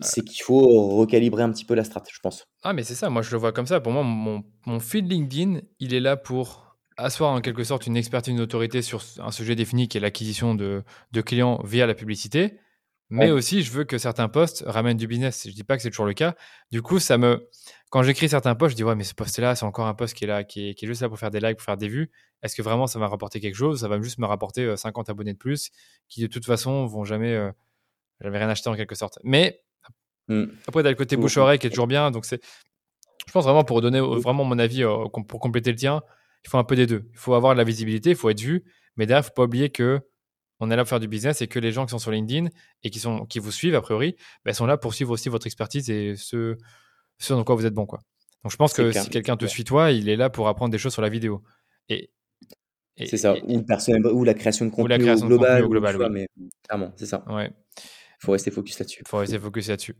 [0.00, 2.46] c'est qu'il faut recalibrer un petit peu la strat, je pense.
[2.62, 3.80] Ah, mais c'est ça, moi je le vois comme ça.
[3.80, 7.96] Pour moi, mon, mon feed LinkedIn, il est là pour asseoir en quelque sorte une
[7.96, 10.82] expertise, une autorité sur un sujet défini qui est l'acquisition de,
[11.12, 12.58] de, clients via la publicité.
[13.12, 15.46] Mais aussi, je veux que certains posts ramènent du business.
[15.46, 16.34] Je dis pas que c'est toujours le cas.
[16.70, 17.46] Du coup, ça me,
[17.90, 20.24] quand j'écris certains posts, je dis ouais, mais ce post-là, c'est encore un post qui
[20.24, 21.88] est là, qui est, qui est, juste là pour faire des likes, pour faire des
[21.88, 22.10] vues.
[22.42, 23.80] Est-ce que vraiment ça va rapporter quelque chose?
[23.80, 25.70] Ça va juste me rapporter 50 euh, abonnés de plus,
[26.08, 27.52] qui de toute façon vont jamais, euh,
[28.22, 29.18] jamais rien acheter en quelque sorte.
[29.24, 29.60] Mais
[30.28, 30.44] mmh.
[30.66, 32.10] après, d'un le côté bouche-oreille qui est toujours bien.
[32.10, 32.42] Donc c'est,
[33.26, 36.00] je pense vraiment pour donner vraiment mon avis, euh, pour compléter le tien,
[36.46, 37.10] il faut un peu des deux.
[37.12, 38.64] Il faut avoir de la visibilité, il faut être vu,
[38.96, 40.00] mais derrière, il faut pas oublier que
[40.62, 42.48] on est là pour faire du business et que les gens qui sont sur LinkedIn
[42.84, 45.46] et qui, sont, qui vous suivent, a priori, ben, sont là pour suivre aussi votre
[45.46, 46.56] expertise et ce,
[47.18, 47.84] ce dans quoi vous êtes bon.
[47.84, 47.98] Quoi.
[48.44, 50.78] Donc je pense que si quelqu'un te suit toi, il est là pour apprendre des
[50.78, 51.42] choses sur la vidéo.
[51.88, 52.10] Et,
[52.96, 56.28] c'est ça, ou, le ou la création de contenu ou la création global, global mais
[56.68, 57.24] clairement, c'est ça.
[57.28, 57.50] Ouais.
[57.78, 59.02] Il faut rester focus là-dessus.
[59.04, 59.96] Il faut rester focus là-dessus.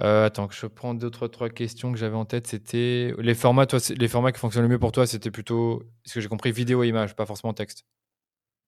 [0.00, 2.46] Euh, attends, je prends d'autres trois questions que j'avais en tête.
[2.46, 6.14] C'était les formats, toi, les formats qui fonctionnent le mieux pour toi, c'était plutôt, ce
[6.14, 7.84] que j'ai compris, vidéo et image, pas forcément texte.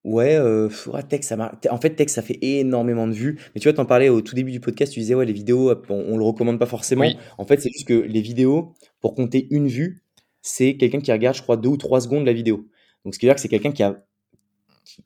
[0.05, 3.39] Ouais, euh, ça En fait, texte, ça fait énormément de vues.
[3.55, 5.75] Mais tu vois, t'en parlais au tout début du podcast, tu disais, ouais, les vidéos,
[5.89, 7.11] on, le recommande pas forcément.
[7.37, 10.03] En fait, c'est juste que les vidéos, pour compter une vue,
[10.41, 12.69] c'est quelqu'un qui regarde, je crois, deux ou trois secondes la vidéo.
[13.05, 14.03] Donc, ce qui veut dire que c'est quelqu'un qui a,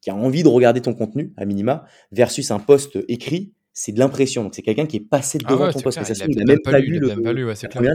[0.00, 3.98] qui a envie de regarder ton contenu, à minima, versus un post écrit, c'est de
[3.98, 4.44] l'impression.
[4.44, 5.98] Donc, c'est quelqu'un qui est passé ah devant ton post.
[5.98, 7.94] Mais ça il, n'a même pas, lu, le, pas lu, c'est clair.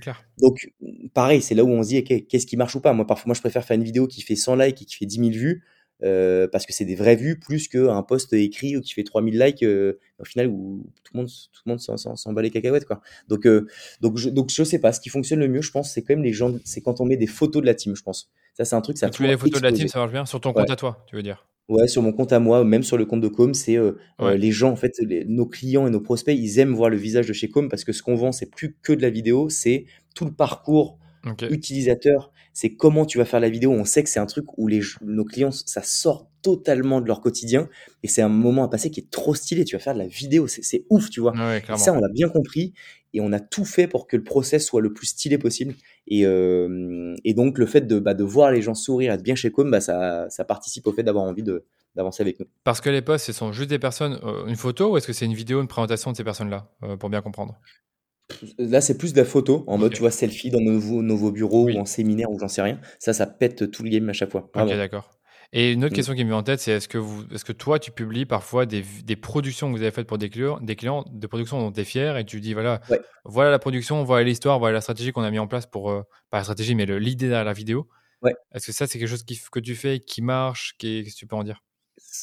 [0.00, 0.24] clair.
[0.38, 0.70] Donc,
[1.12, 2.92] pareil, c'est là où on se dit, qu'est-ce qui marche ou pas?
[2.92, 5.06] Moi, parfois, moi, je préfère faire une vidéo qui fait 100 likes et qui fait
[5.06, 5.64] 10 000 vues
[6.02, 9.38] euh, parce que c'est des vraies vues plus qu'un post écrit ou qui fait 3000
[9.38, 12.84] likes euh, au final où tout le monde tout le monde s'en bat les cacahuètes
[12.84, 13.00] quoi.
[13.28, 13.66] Donc euh,
[14.02, 14.92] donc je, donc je sais pas.
[14.92, 17.06] Ce qui fonctionne le mieux je pense c'est quand même les gens c'est quand on
[17.06, 18.30] met des photos de la team je pense.
[18.52, 20.26] Ça c'est un truc ça tu mets les photos de la team ça marche bien?
[20.26, 21.46] Sur ton compte à toi tu veux dire?
[21.68, 23.76] Ouais, sur mon compte à moi, même sur le compte de Com, c'est
[24.20, 24.92] les gens, en fait,
[25.26, 27.92] nos clients et nos prospects, ils aiment voir le visage de chez Com parce que
[27.92, 30.96] ce qu'on vend, c'est plus que de la vidéo, c'est tout le parcours
[31.50, 33.70] utilisateur c'est comment tu vas faire la vidéo.
[33.70, 37.20] On sait que c'est un truc où les, nos clients, ça sort totalement de leur
[37.20, 37.68] quotidien
[38.02, 39.66] et c'est un moment à passer qui est trop stylé.
[39.66, 41.34] Tu vas faire de la vidéo, c'est ouf, tu vois.
[41.76, 42.72] ça, on l'a bien compris
[43.12, 45.74] et on a tout fait pour que le process soit le plus stylé possible.
[46.06, 49.50] Et, euh, donc, le fait de, bah, de voir les gens sourire, être bien chez
[49.50, 52.46] Com, bah, ça, ça participe au fait d'avoir envie de, d'avancer avec nous.
[52.64, 55.12] Parce que les posts, ce sont juste des personnes, euh, une photo ou est-ce que
[55.12, 57.60] c'est une vidéo, une présentation de ces personnes-là, euh, pour bien comprendre?
[58.58, 61.68] Là, c'est plus de la photo, en mode, tu vois, selfie dans nos nouveaux, bureaux
[61.68, 62.80] ou en séminaire ou j'en sais rien.
[62.98, 64.50] Ça, ça pète tout le game à chaque fois.
[64.54, 65.10] Ok, d'accord.
[65.52, 65.96] Et une autre mm.
[65.96, 68.26] question qui me vient en tête, c'est est-ce que, vous, est-ce que toi, tu publies
[68.26, 71.60] parfois des, des, productions que vous avez faites pour des clients, des clients, des productions
[71.60, 72.80] dont tu es fier et tu dis, voilà,
[73.24, 76.02] voilà la production, voilà l'histoire, voilà la stratégie qu'on a mis en place pour, euh,
[76.30, 77.88] pas la stratégie, mais l'idée derrière la vidéo.
[78.22, 78.34] Ouais.
[78.54, 81.26] Est-ce que ça, c'est quelque chose qui, que tu fais, qui marche, qu'est-ce que tu
[81.26, 81.62] peux en dire?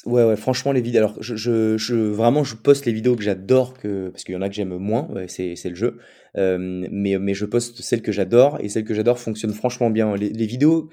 [0.06, 0.99] Ouais, ouais, franchement, les vidéos.
[0.99, 1.36] Alors, je,
[1.77, 4.56] je, vraiment, je poste les vidéos que j'adore, que, parce qu'il y en a que
[4.56, 5.99] j'aime moins, c'est, c'est le jeu.
[6.38, 10.15] Euh, mais, mais je poste celles que j'adore, et celles que j'adore fonctionnent franchement bien.
[10.15, 10.89] Les, les, vidéos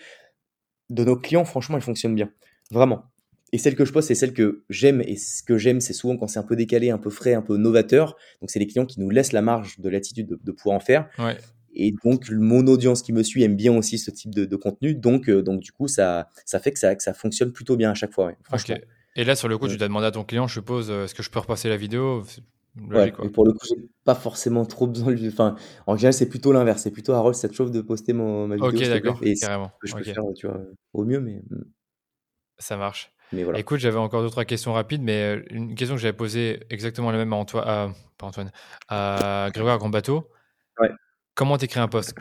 [0.91, 2.31] de nos clients, franchement, elles fonctionnent bien.
[2.71, 3.05] Vraiment.
[3.53, 6.17] Et celles que je poste, c'est celles que j'aime, et ce que j'aime, c'est souvent
[6.17, 8.17] quand c'est un peu décalé, un peu frais, un peu novateur.
[8.41, 10.81] Donc, c'est les clients qui nous laissent la marge de l'attitude de, de pouvoir en
[10.81, 11.09] faire.
[11.19, 11.37] Ouais.
[11.75, 14.95] Et donc, mon audience qui me suit aime bien aussi ce type de, de contenu.
[14.95, 17.91] Donc, euh, donc, du coup, ça, ça fait que ça, que ça fonctionne plutôt bien
[17.91, 18.33] à chaque fois.
[18.43, 18.77] franchement.
[19.17, 21.15] Et là, sur le coup, tu dois demander à ton client, je suppose, euh, est-ce
[21.15, 22.23] que je peux repasser la vidéo?
[22.89, 25.29] Ouais, et pour le coup, j'ai pas forcément trop besoin de.
[25.29, 25.57] Enfin,
[25.89, 26.83] en général, c'est plutôt l'inverse.
[26.83, 28.71] C'est plutôt Harold, ça te chauffe de poster mon, ma vidéo.
[28.71, 29.73] Ok, d'accord, carrément.
[29.83, 30.61] je peux faire, tu vois,
[30.93, 31.43] au mieux, mais.
[31.51, 31.65] Hmm.
[32.59, 33.13] Ça marche.
[33.33, 33.59] Mais voilà.
[33.59, 37.19] Écoute, j'avais encore d'autres questions rapides, mais euh, une question que j'avais posée exactement la
[37.19, 38.53] même à Antoine, à, pas Antoine,
[38.89, 40.29] à Grégoire Grandbateau.
[40.79, 40.91] Ouais.
[41.35, 42.15] Comment t'écris un post?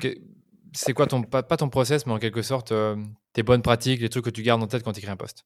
[0.73, 2.95] C'est quoi ton, pas, ton process, mais en quelque sorte, euh,
[3.33, 5.45] tes bonnes pratiques, les trucs que tu gardes en tête quand tu écris un post?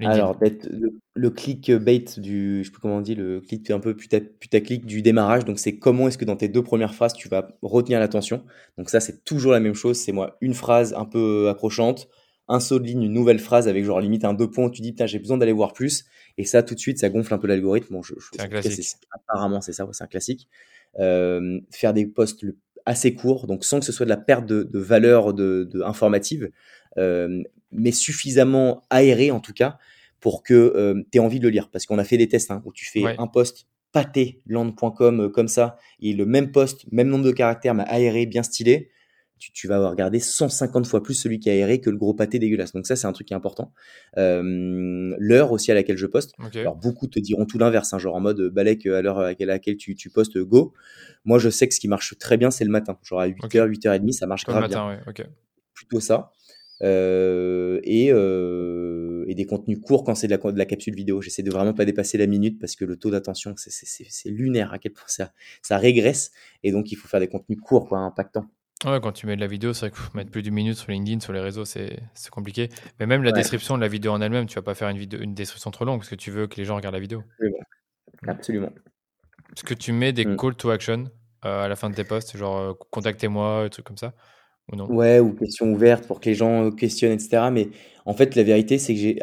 [0.00, 3.96] Alors, le, le clickbait du, je sais plus comment on dit, le clic un peu
[3.96, 5.44] putaclic du démarrage.
[5.44, 8.44] Donc, c'est comment est-ce que dans tes deux premières phrases, tu vas retenir l'attention.
[8.76, 9.96] Donc, ça, c'est toujours la même chose.
[9.96, 12.08] C'est moi, une phrase un peu accrochante,
[12.46, 14.82] un saut de ligne, une nouvelle phrase avec genre limite un deux points où tu
[14.82, 16.04] dis, putain, j'ai besoin d'aller voir plus.
[16.36, 17.94] Et ça, tout de suite, ça gonfle un peu l'algorithme.
[17.94, 18.96] Bon, je, c'est un classique.
[19.10, 20.48] apparemment, c'est ça, c'est un classique.
[20.98, 22.46] Euh, faire des posts
[22.86, 25.82] assez courts, donc sans que ce soit de la perte de, de valeur de, de
[25.82, 26.50] informative.
[26.98, 29.76] Euh, mais suffisamment aéré en tout cas
[30.20, 31.68] pour que euh, tu aies envie de le lire.
[31.70, 35.28] Parce qu'on a fait des tests hein, où tu fais un post pâté land.com euh,
[35.28, 38.90] comme ça, et le même post, même nombre de caractères, mais aéré, bien stylé,
[39.38, 42.38] tu, tu, vas regarder 150 fois plus celui qui est aéré que le gros pâté
[42.38, 42.72] dégueulasse.
[42.72, 43.72] Donc ça, c'est un truc qui est important.
[44.16, 46.34] Euh, l'heure aussi à laquelle je poste.
[46.54, 49.76] Alors beaucoup te diront tout l'inverse, hein, genre en mode balèque à l'heure à laquelle
[49.76, 50.72] tu, tu, postes go.
[51.24, 52.98] Moi, je sais que ce qui marche très bien, c'est le matin.
[53.02, 55.26] Genre à 8h, 8h30, ça marche grave matin, bien.
[55.74, 56.32] Plutôt ça.
[56.82, 61.22] Euh, et, euh, et, des contenus courts quand c'est de la, de la, capsule vidéo.
[61.22, 64.78] J'essaie de vraiment pas dépasser la minute parce que le taux d'attention, c'est lunaire à
[64.78, 66.32] quel point ça, ça régresse.
[66.62, 68.46] Et donc, il faut faire des contenus courts, quoi, impactants.
[68.84, 70.90] Ouais, quand tu mets de la vidéo, c'est vrai que mettre plus d'une minute sur
[70.90, 71.98] LinkedIn, sur les réseaux, c'est
[72.30, 72.68] compliqué.
[73.00, 75.20] Mais même la description de la vidéo en elle-même, tu vas pas faire une, vidéo,
[75.20, 77.22] une description trop longue parce que tu veux que les gens regardent la vidéo.
[78.26, 78.70] Absolument.
[79.54, 80.36] Est-ce que tu mets des mm.
[80.36, 81.04] call to action
[81.46, 84.12] euh, à la fin de tes posts, genre euh, contactez-moi, des trucs comme ça
[84.70, 84.90] ou non?
[84.92, 87.44] Ouais, ou questions ouvertes pour que les gens questionnent, etc.
[87.50, 87.70] Mais
[88.04, 89.18] en fait, la vérité, c'est que j'ai,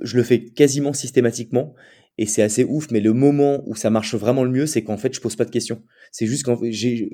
[0.00, 1.74] je le fais quasiment systématiquement
[2.16, 4.96] et c'est assez ouf, mais le moment où ça marche vraiment le mieux, c'est qu'en
[4.96, 5.82] fait, je pose pas de questions.
[6.12, 6.58] C'est juste quand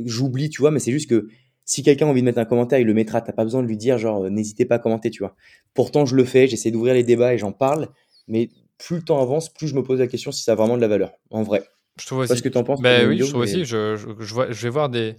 [0.05, 1.29] j'oublie, tu vois, mais c'est juste que
[1.66, 3.20] si quelqu'un a envie de mettre un commentaire, il le mettra.
[3.20, 5.35] T'as pas besoin de lui dire, genre, euh, n'hésitez pas à commenter, tu vois.
[5.74, 7.88] Pourtant, je le fais, j'essaie d'ouvrir les débats et j'en parle,
[8.29, 8.48] mais
[8.79, 10.81] plus le temps avance, plus je me pose la question si ça a vraiment de
[10.81, 11.64] la valeur, en vrai.
[12.00, 12.37] Je trouve aussi.
[12.37, 12.81] ce que tu en penses.
[12.81, 13.64] Ben oui, je trouve aussi.
[13.64, 15.16] Je, je, vois, je vais voir des.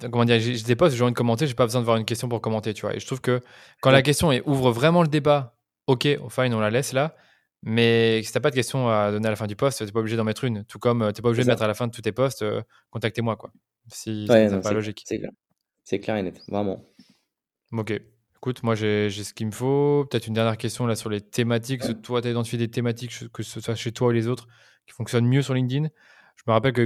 [0.00, 2.04] Comment dire J'ai des posts, j'ai envie de commenter, j'ai pas besoin de voir une
[2.04, 2.96] question pour commenter, tu vois.
[2.96, 3.40] Et je trouve que
[3.80, 7.14] quand la question est, ouvre vraiment le débat, ok, fine, on la laisse là.
[7.62, 10.00] Mais si t'as pas de question à donner à la fin du post, t'es pas
[10.00, 10.64] obligé d'en mettre une.
[10.64, 12.62] Tout comme t'es pas obligé de mettre à la fin de tous tes posts, euh,
[12.90, 13.52] contactez-moi, quoi.
[13.88, 15.02] Si c'est pas logique.
[15.06, 15.30] C'est clair.
[15.84, 16.84] C'est clair et net, vraiment.
[17.72, 17.92] Ok.
[18.36, 20.04] Écoute, moi j'ai ce qu'il me faut.
[20.10, 21.82] Peut-être une dernière question là sur les thématiques.
[22.02, 24.48] Toi, tu as identifié des thématiques, que ce soit chez toi ou les autres,
[24.86, 25.88] qui fonctionnent mieux sur LinkedIn.
[26.36, 26.82] Je me rappelle que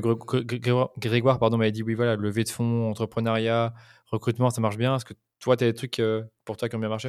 [0.99, 3.73] Grégoire m'avait dit oui, voilà, levée de fonds, entrepreneuriat,
[4.07, 4.97] recrutement, ça marche bien.
[4.97, 7.09] Est-ce que toi, tu as des trucs euh, pour toi qui ont bien marché?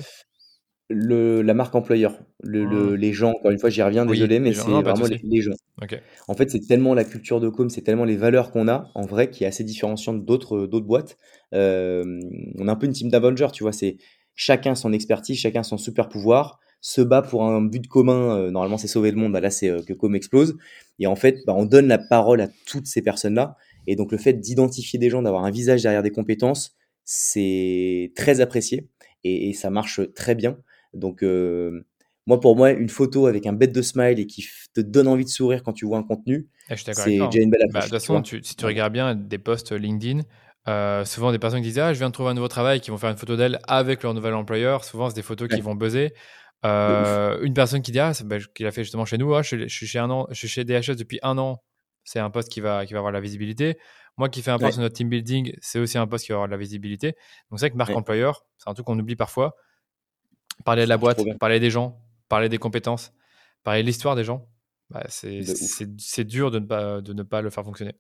[0.90, 2.96] Le, la marque employeur, le, mmh.
[2.96, 5.52] les gens, encore une fois, j'y reviens, désolé, mais c'est vraiment les, gens.
[6.28, 9.06] En fait, c'est tellement la culture de com, c'est tellement les valeurs qu'on a, en
[9.06, 11.18] vrai, qui est assez différenciante d'autres d'autres boîtes.
[11.54, 12.20] Euh,
[12.58, 13.98] on a un peu une team d'Avengers, tu vois, c'est
[14.36, 18.78] chacun son expertise, chacun son super pouvoir, se bat pour un but commun, euh, normalement
[18.78, 20.58] c'est sauver le monde, bah là c'est euh, que com explose.
[21.00, 23.58] Et en fait, bah, on donne la parole à toutes ces personnes-là.
[23.88, 28.42] Et donc le fait d'identifier des gens, d'avoir un visage derrière des compétences, c'est très
[28.42, 28.88] apprécié
[29.24, 30.58] et, et, ça marche très bien.
[30.94, 31.86] Donc, euh,
[32.26, 35.24] moi, pour moi, une photo avec un bête de smile et qui te donne envie
[35.24, 37.30] de sourire quand tu vois un contenu, ah, c'est déjà hein.
[37.32, 37.92] une belle bah, approche.
[37.92, 40.24] de toute façon, si tu regardes bien des posts LinkedIn,
[40.68, 42.92] euh, souvent des personnes qui disent Ah, je viens de trouver un nouveau travail, qui
[42.92, 44.84] vont faire une photo d'elle avec leur nouvel employeur.
[44.84, 46.14] Souvent, c'est des photos qui vont buzzer.
[46.66, 49.68] Euh, une personne qui dit Ah, bah, qu'il a fait justement chez nous, ah, je,
[49.68, 51.64] suis chez un an, je suis chez DHS depuis un an.
[52.04, 53.78] C'est un poste qui va, qui va avoir la visibilité.
[54.18, 56.38] Moi qui fais un post sur notre team building, c'est aussi un poste qui va
[56.38, 57.14] avoir de la visibilité.
[57.50, 59.56] Donc c'est vrai que marque employeur, c'est un truc qu'on oublie parfois.
[60.66, 63.14] Parler de la boîte, parler des gens, parler des compétences,
[63.64, 64.50] parler de l'histoire des gens,
[64.90, 67.96] bah, c'est dur de ne, pas, de ne pas le faire fonctionner.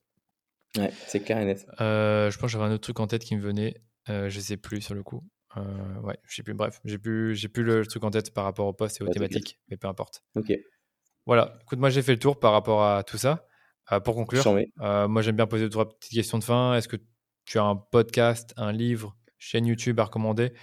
[0.77, 1.65] Ouais, c'est clair et net.
[1.81, 3.81] Euh, je pense que j'avais un autre truc en tête qui me venait.
[4.09, 5.23] Euh, je sais plus sur le coup.
[5.57, 6.53] Euh, ouais, je sais plus.
[6.53, 9.09] Bref, j'ai plus, j'ai plus le truc en tête par rapport au poste et aux
[9.09, 10.23] thématiques, mais peu importe.
[10.35, 10.53] Ok.
[11.25, 11.57] Voilà.
[11.61, 13.47] Écoute, moi j'ai fait le tour par rapport à tout ça.
[13.91, 14.43] Euh, pour conclure,
[14.77, 16.75] moi j'aime bien poser trois petites questions de fin.
[16.75, 16.97] Est-ce que
[17.45, 20.53] tu as un podcast, un livre, chaîne YouTube à recommander?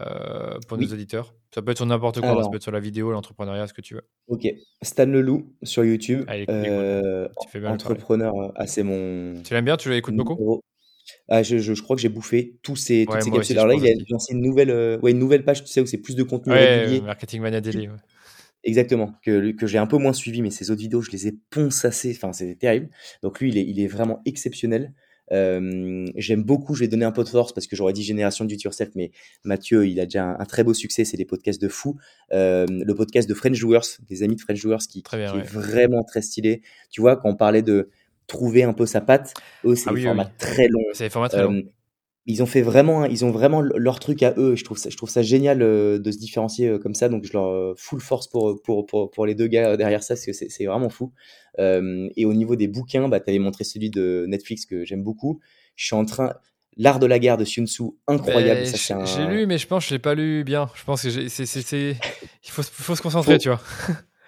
[0.00, 2.80] Euh, pour nos auditeurs Ça peut être sur n'importe quoi, ça peut être sur la
[2.80, 4.02] vidéo, l'entrepreneuriat, ce que tu veux.
[4.28, 4.46] Ok,
[4.82, 6.24] Stan Leloup sur YouTube.
[6.48, 7.28] euh,
[7.66, 9.42] entrepreneur, ah, c'est mon.
[9.42, 10.62] Tu l'aimes bien Tu l'écoutes beaucoup
[11.28, 13.58] ah, je, je, crois que j'ai bouffé tous ces, toutes ces capsules.
[13.58, 15.86] Alors là, il a lancé une nouvelle, euh, ouais, une nouvelle page, tu sais, où
[15.86, 17.00] c'est plus de contenu régulier.
[17.00, 17.88] Marketing Mania Daily.
[18.62, 21.38] Exactement, que, que j'ai un peu moins suivi, mais ses autres vidéos, je les ai
[21.50, 22.12] ponçassées.
[22.14, 22.90] Enfin, c'est terrible.
[23.22, 24.92] Donc lui, il est, il est vraiment exceptionnel.
[25.32, 28.44] Euh, j'aime beaucoup, je vais donner un peu de force parce que j'aurais dit Génération
[28.44, 29.12] du Yourself, mais
[29.44, 31.98] Mathieu, il a déjà un, très beau succès, c'est des podcasts de fou.
[32.32, 36.02] Euh, le podcast de French Joueurs, des amis de French Joueurs, qui, qui est vraiment
[36.02, 36.62] très stylé.
[36.90, 37.90] Tu vois, quand on parlait de
[38.26, 40.84] trouver un peu sa patte, eux, c'est ah des formats très longs.
[40.92, 41.62] C'est des formats très longs.
[42.26, 44.54] Ils ont fait vraiment, ils ont vraiment leur truc à eux.
[44.54, 47.08] Je trouve ça, je trouve ça génial euh, de se différencier euh, comme ça.
[47.08, 50.14] Donc je leur euh, full force pour, pour, pour, pour les deux gars derrière ça,
[50.14, 51.12] parce que c'est vraiment fou.
[51.58, 55.40] et au niveau des bouquins, bah, tu avais montré celui de Netflix que j'aime beaucoup.
[55.76, 56.34] Je suis en train,
[56.76, 58.60] L'art de la guerre de Sun Tzu, incroyable.
[58.60, 60.70] Ben, j'ai lu, mais je pense que je l'ai pas lu bien.
[60.74, 61.96] Je pense que c'est,
[62.44, 63.60] il faut, faut se concentrer, tu vois.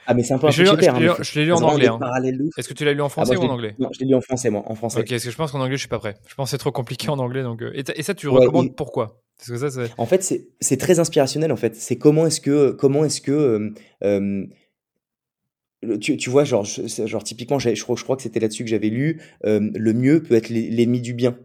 [0.06, 1.86] Ah, mais c'est un peu un je, l'ai lu, en anglais.
[1.86, 1.98] Hein.
[2.56, 4.14] Est-ce que tu l'as lu en ah, français ou en anglais Non, je l'ai lu
[4.14, 4.62] en français, moi.
[4.66, 5.00] En français.
[5.00, 6.16] Ok, parce que je pense qu'en anglais, je suis pas prêt.
[6.26, 7.42] Je pense que c'est trop compliqué en anglais.
[7.42, 7.62] Donc...
[7.62, 9.22] Euh, et, ça, tu recommandes pourquoi?
[9.38, 10.22] Parce que ça, En fait,
[10.60, 11.52] c'est très inspirationnel.
[11.52, 12.72] En fait, c'est comment est-ce que.
[12.72, 13.70] Comment est-ce que euh,
[14.04, 14.46] euh,
[16.00, 19.20] tu, tu, vois, genre, genre typiquement, je, je, crois, que c'était là-dessus que j'avais lu,
[19.44, 21.36] le mieux peut être l'ennemi du bien.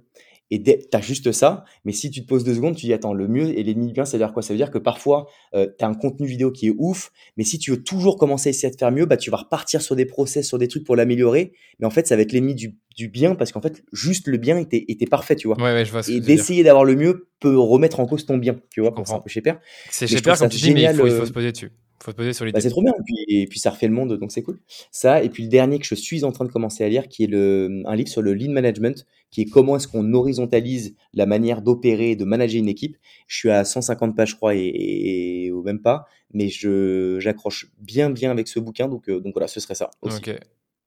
[0.50, 3.28] Et t'as juste ça, mais si tu te poses deux secondes, tu dis attends, le
[3.28, 4.42] mieux et l'ennemi bien, ça veut dire quoi?
[4.42, 7.44] Ça veut dire que parfois, euh, tu as un contenu vidéo qui est ouf, mais
[7.44, 9.96] si tu veux toujours commencer à essayer de faire mieux, bah, tu vas repartir sur
[9.96, 12.78] des process, sur des trucs pour l'améliorer, mais en fait, ça va être l'ennemi du,
[12.96, 15.58] du, bien, parce qu'en fait, juste le bien était, était parfait, tu vois.
[15.58, 18.38] Ouais, ouais, je vois ce et d'essayer d'avoir le mieux peut remettre en cause ton
[18.38, 19.60] bien, tu vois, c'est un peu chez Père.
[19.90, 21.72] C'est chez Père, comme tu dis, mais il faut, il faut se poser dessus
[22.04, 22.94] faut se poser sur bah, c'est trop bien.
[22.94, 24.60] Et puis, et puis, ça refait le monde, donc c'est cool.
[24.92, 27.24] Ça, et puis le dernier que je suis en train de commencer à lire, qui
[27.24, 31.26] est le, un livre sur le lean management, qui est comment est-ce qu'on horizontalise la
[31.26, 32.98] manière d'opérer et de manager une équipe.
[33.28, 38.10] Je suis à 150 pages, je crois, et, ou même pas, mais je, j'accroche bien,
[38.10, 39.90] bien avec ce bouquin, donc, euh, donc voilà, ce serait ça.
[40.02, 40.18] Aussi.
[40.18, 40.38] Ok.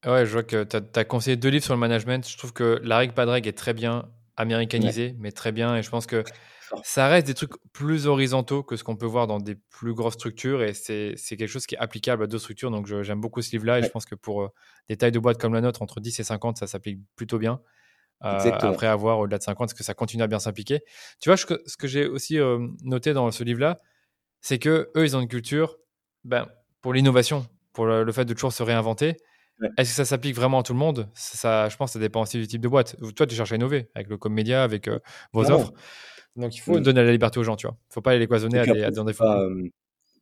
[0.06, 2.26] Ouais, je vois que tu as, conseillé deux livres sur le management.
[2.26, 4.08] Je trouve que La règle pas de règle est très bien.
[4.40, 5.76] Américanisé, mais très bien.
[5.76, 6.24] Et je pense que
[6.82, 10.14] ça reste des trucs plus horizontaux que ce qu'on peut voir dans des plus grosses
[10.14, 10.62] structures.
[10.62, 12.70] Et c'est quelque chose qui est applicable à d'autres structures.
[12.70, 13.78] Donc j'aime beaucoup ce livre-là.
[13.78, 14.48] Et je pense que pour euh,
[14.88, 17.60] des tailles de boîte comme la nôtre, entre 10 et 50, ça s'applique plutôt bien.
[18.22, 20.80] Euh, après avoir au-delà de 50, est-ce que ça continue à bien s'impliquer
[21.20, 23.78] Tu vois, ce que j'ai aussi euh, noté dans ce livre-là,
[24.42, 25.78] c'est que eux, ils ont une culture
[26.24, 26.46] ben,
[26.82, 29.16] pour l'innovation, pour le, fait de toujours se réinventer.
[29.76, 31.08] Est-ce que ça s'applique vraiment à tout le monde?
[31.14, 32.96] Ça, Je pense que ça dépend aussi du type de boîte.
[33.14, 34.98] Toi, tu cherches à innover avec le Comédia, avec euh,
[35.32, 35.72] vos offres.
[36.36, 37.76] Donc, il faut donner la liberté aux gens, tu vois.
[37.76, 39.12] Il ne faut pas les cloisonner à, des, à des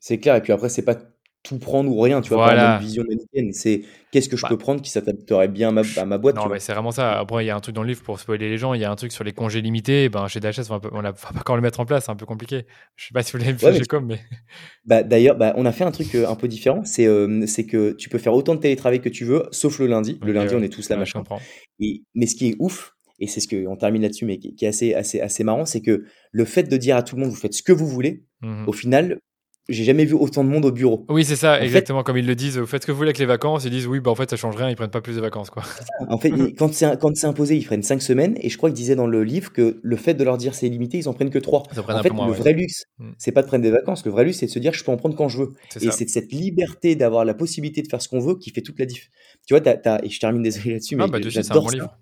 [0.00, 0.36] C'est clair.
[0.36, 0.96] Et puis après, c'est pas
[1.42, 2.76] tout prendre ou rien, tu vois, voilà.
[2.76, 3.52] une vision manichéenne.
[3.52, 4.48] C'est qu'est-ce que je bah.
[4.48, 6.36] peux prendre qui s'adapterait bien à ma, boîte.
[6.36, 7.18] Non, mais c'est vraiment ça.
[7.18, 8.74] Après, il y a un truc dans le livre pour spoiler les gens.
[8.74, 10.08] Il y a un truc sur les congés limités.
[10.08, 12.06] Ben, chez DHS, on va pas quand le mettre en place.
[12.06, 12.66] C'est un peu compliqué.
[12.96, 14.20] Je sais pas si vous l'avez fait comme, mais.
[14.84, 16.82] Bah, D'ailleurs, bah, on a fait un truc euh, un peu différent.
[16.84, 19.86] C'est euh, c'est que tu peux faire autant de télétravail que tu veux, sauf le
[19.86, 20.18] lundi.
[20.22, 21.22] Le lundi, on est tous là, machin.
[21.78, 24.68] Et, mais ce qui est ouf, et c'est ce qu'on termine là-dessus, mais qui, est
[24.68, 27.36] assez, assez, assez marrant, c'est que le fait de dire à tout le monde, vous
[27.36, 29.18] faites ce que vous voulez, mmh au final,
[29.68, 31.04] j'ai jamais vu autant de monde au bureau.
[31.08, 32.58] Oui, c'est ça, exactement comme ils le disent.
[32.58, 34.30] Vous faites ce que vous voulez avec les vacances, ils disent oui, bah en fait
[34.30, 35.62] ça change rien, ils prennent pas plus de vacances quoi.
[36.08, 38.76] En fait, quand c'est quand c'est imposé, ils prennent 5 semaines et je crois qu'ils
[38.76, 41.30] disaient dans le livre que le fait de leur dire c'est limité, ils en prennent
[41.30, 41.62] que 3.
[41.62, 43.10] en fait, le vrai luxe, mm.
[43.18, 44.92] c'est pas de prendre des vacances, le vrai luxe c'est de se dire je peux
[44.92, 45.52] en prendre quand je veux.
[45.80, 48.78] Et c'est cette liberté d'avoir la possibilité de faire ce qu'on veut qui fait toute
[48.78, 49.08] la diff.
[49.46, 49.62] Tu vois,
[50.02, 51.76] et je termine désolé là-dessus, ah, mais ah, bah, j'adore ça.
[51.76, 51.96] Livre.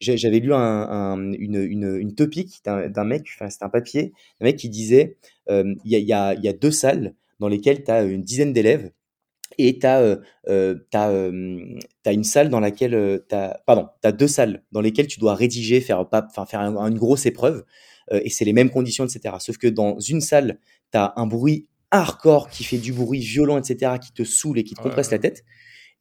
[0.00, 4.56] J'avais lu un, une, une, une, topic d'un mec, enfin, c'était un papier, un mec
[4.56, 5.16] qui disait
[5.48, 8.52] euh, il y, y, a, y a deux salles dans lesquelles tu as une dizaine
[8.52, 8.90] d'élèves
[9.56, 10.16] et tu as, euh,
[10.48, 15.20] euh, une salle dans laquelle tu as, pardon, tu as deux salles dans lesquelles tu
[15.20, 16.06] dois rédiger, faire,
[16.48, 17.64] faire une grosse épreuve,
[18.10, 19.36] et c'est les mêmes conditions, etc.
[19.38, 20.58] Sauf que dans une salle,
[20.92, 24.64] tu as un bruit hardcore qui fait du bruit violent, etc., qui te saoule et
[24.64, 25.44] qui te compresse la tête.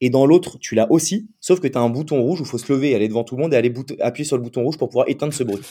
[0.06, 2.50] Et dans l'autre, tu l'as aussi, sauf que tu as un bouton rouge où il
[2.50, 4.78] faut se lever, aller devant tout le monde et aller appuyer sur le bouton rouge
[4.78, 5.64] pour pouvoir éteindre ce bruit.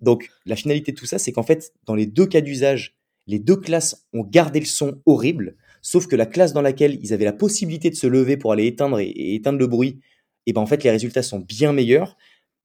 [0.00, 2.94] Donc, la finalité de tout ça, c'est qu'en fait, dans les deux cas d'usage,
[3.26, 7.14] les deux classes ont gardé le son horrible, sauf que la classe dans laquelle ils
[7.14, 9.98] avaient la possibilité de se lever pour aller éteindre et, éteindre le bruit,
[10.44, 12.18] et ben en fait les résultats sont bien meilleurs,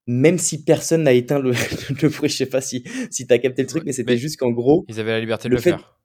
[0.06, 1.52] même si personne n'a éteint le,
[2.10, 2.28] bruit.
[2.28, 4.84] Je sais pas si, si tu as capté le truc, mais c'était juste qu'en gros.
[4.86, 5.98] Ils avaient la liberté de le, faire.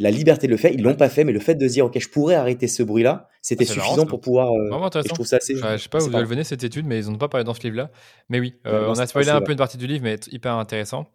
[0.00, 1.84] La liberté de le faire, ils l'ont pas fait, mais le fait de se dire,
[1.84, 4.50] ok, je pourrais arrêter ce bruit-là, c'était ah, suffisant pour pouvoir.
[4.50, 5.54] Euh, je trouve ça assez.
[5.54, 7.60] Je, sais pas où vous venez cette étude, mais ils n'ont pas parlé dans ce
[7.60, 7.90] livre-là.
[8.30, 11.06] Mais oui, euh, on a spoilé un peu une partie du livre, mais hyper intéressant.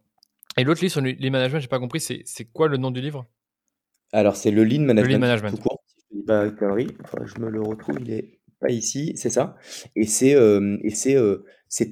[0.55, 3.01] Et l'autre livre sur le lean management, j'ai pas compris, c'est quoi le nom du
[3.01, 3.25] livre?
[4.13, 5.07] Alors, c'est le lean management.
[5.07, 5.49] Le lean management.
[5.49, 5.83] Tout court.
[6.11, 9.55] Je dis pas je me le retrouve, il est pas ici, c'est ça.
[9.95, 11.43] Et c'est euh, euh,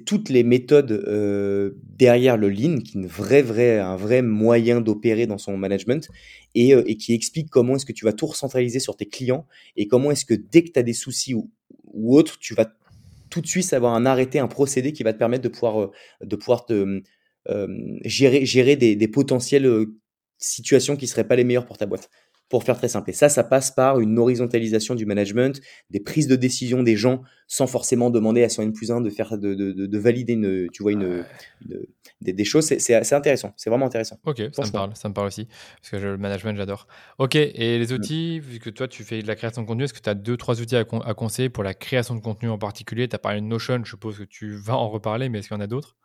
[0.06, 5.58] toutes les méthodes euh, derrière le lean, qui est un vrai moyen d'opérer dans son
[5.58, 6.10] management
[6.56, 9.45] et, qui explique comment est-ce que tu vas tout recentraliser sur tes clients
[9.76, 11.52] et comment est-ce que dès que tu as des soucis ou,
[11.93, 12.71] ou tu vas
[13.30, 15.89] tout de suite avoir un arrêté, un procédé qui va te permettre de pouvoir,
[18.06, 19.86] gérer, des, des potentielles
[20.38, 22.10] situations qui seraient pas les meilleures pour ta boîte
[22.53, 23.09] pour faire très simple.
[23.09, 27.23] Et ça, ça passe par une horizontalisation du management, des prises de décision des gens
[27.47, 30.69] sans forcément demander à son N plus 1 de faire, de, de, de, valider une,
[30.71, 31.25] tu vois, une,
[32.21, 32.65] des, des, choses.
[32.65, 33.55] C'est intéressant.
[33.57, 34.19] C'est vraiment intéressant.
[34.27, 35.47] Ok, ça me parle, ça me parle aussi.
[35.81, 36.85] Parce que le management, j'adore.
[37.17, 39.93] Ok, et les outils, vu que toi, tu fais de la création de contenu, est-ce
[39.95, 42.59] que tu as deux, trois outils à, à, conseiller pour la création de contenu en
[42.59, 43.07] particulier?
[43.07, 45.57] Tu as parlé de Notion, je suppose que tu vas en reparler, mais est-ce qu'il
[45.57, 45.95] y en a d'autres?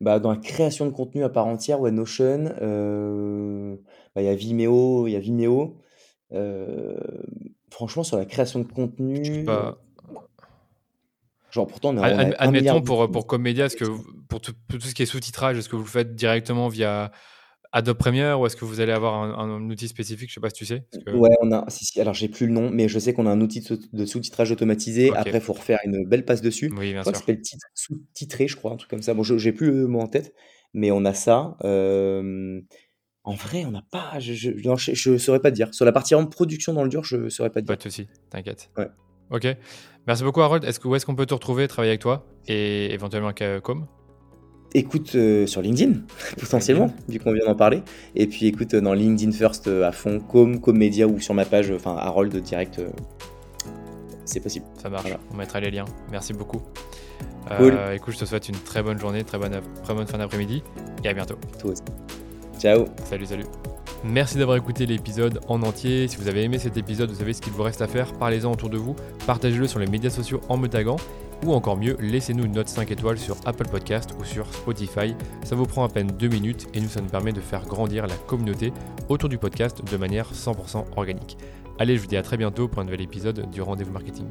[0.00, 3.76] Bah, dans la création de contenu à part entière, ouais, Notion, euh,
[4.14, 5.78] bah, il y a Vimeo, il y a Vimeo.
[6.32, 6.96] Euh,
[7.70, 9.46] franchement, sur la création de contenu,
[11.50, 12.06] genre pourtant on a,
[12.38, 13.84] admettons pour, pour Comédia, que
[14.28, 17.12] pour tout, tout ce qui est sous-titrage, est-ce que vous le faites directement via
[17.72, 20.54] Adobe Premiere ou est-ce que vous allez avoir un, outil spécifique Je sais pas si
[20.54, 20.84] tu sais.
[21.12, 21.64] Ouais, on a.
[21.68, 24.04] Si, si, alors j'ai plus le nom, mais je sais qu'on a un outil de
[24.04, 25.10] sous-titrage automatisé.
[25.14, 26.70] Après, il faut refaire une belle passe dessus.
[26.76, 27.12] Oui, bien sûr.
[27.12, 27.40] Ça s'appelle
[27.74, 29.14] sous-titré, je crois, un truc comme ça.
[29.14, 30.34] Bon, j'ai plus le mot en tête,
[30.74, 31.56] mais on a ça.
[31.64, 32.60] Euh,
[33.24, 34.18] en vrai, on n'a pas.
[34.18, 35.72] Je ne saurais pas te dire.
[35.72, 37.74] Sur la partie en production dans le dur, je ne saurais pas te dire.
[37.74, 38.70] Pas de souci, t'inquiète.
[38.76, 38.88] Ouais.
[39.30, 39.46] Ok.
[40.06, 40.64] Merci beaucoup, Harold.
[40.64, 43.86] Est-ce que, où est-ce qu'on peut te retrouver, travailler avec toi et éventuellement avec Com?
[44.74, 46.00] Écoute euh, sur LinkedIn,
[46.38, 47.82] potentiellement, vu qu'on vient d'en parler.
[48.14, 51.34] Et puis écoute euh, dans LinkedIn First euh, à fond, comme, comme média ou sur
[51.34, 52.80] ma page, enfin Harold direct,
[54.24, 54.66] c'est possible.
[54.80, 55.84] Ça marche, on mettra les liens.
[56.10, 56.62] Merci beaucoup.
[57.58, 57.76] Cool.
[57.92, 60.62] écoute, je te souhaite une très bonne journée, très bonne, très bonne fin d'après-midi
[61.04, 61.36] et à bientôt.
[61.64, 61.82] Aussi.
[62.58, 62.86] Ciao.
[63.04, 63.44] Salut, salut.
[64.04, 66.08] Merci d'avoir écouté l'épisode en entier.
[66.08, 68.12] Si vous avez aimé cet épisode, vous savez ce qu'il vous reste à faire.
[68.14, 68.96] Parlez-en autour de vous,
[69.26, 70.96] partagez-le sur les médias sociaux en me taguant
[71.44, 75.14] ou encore mieux, laissez-nous une note 5 étoiles sur Apple Podcast ou sur Spotify.
[75.44, 78.06] Ça vous prend à peine 2 minutes et nous, ça nous permet de faire grandir
[78.06, 78.72] la communauté
[79.08, 81.36] autour du podcast de manière 100% organique.
[81.78, 84.28] Allez, je vous dis à très bientôt pour un nouvel épisode du Rendez-vous Marketing.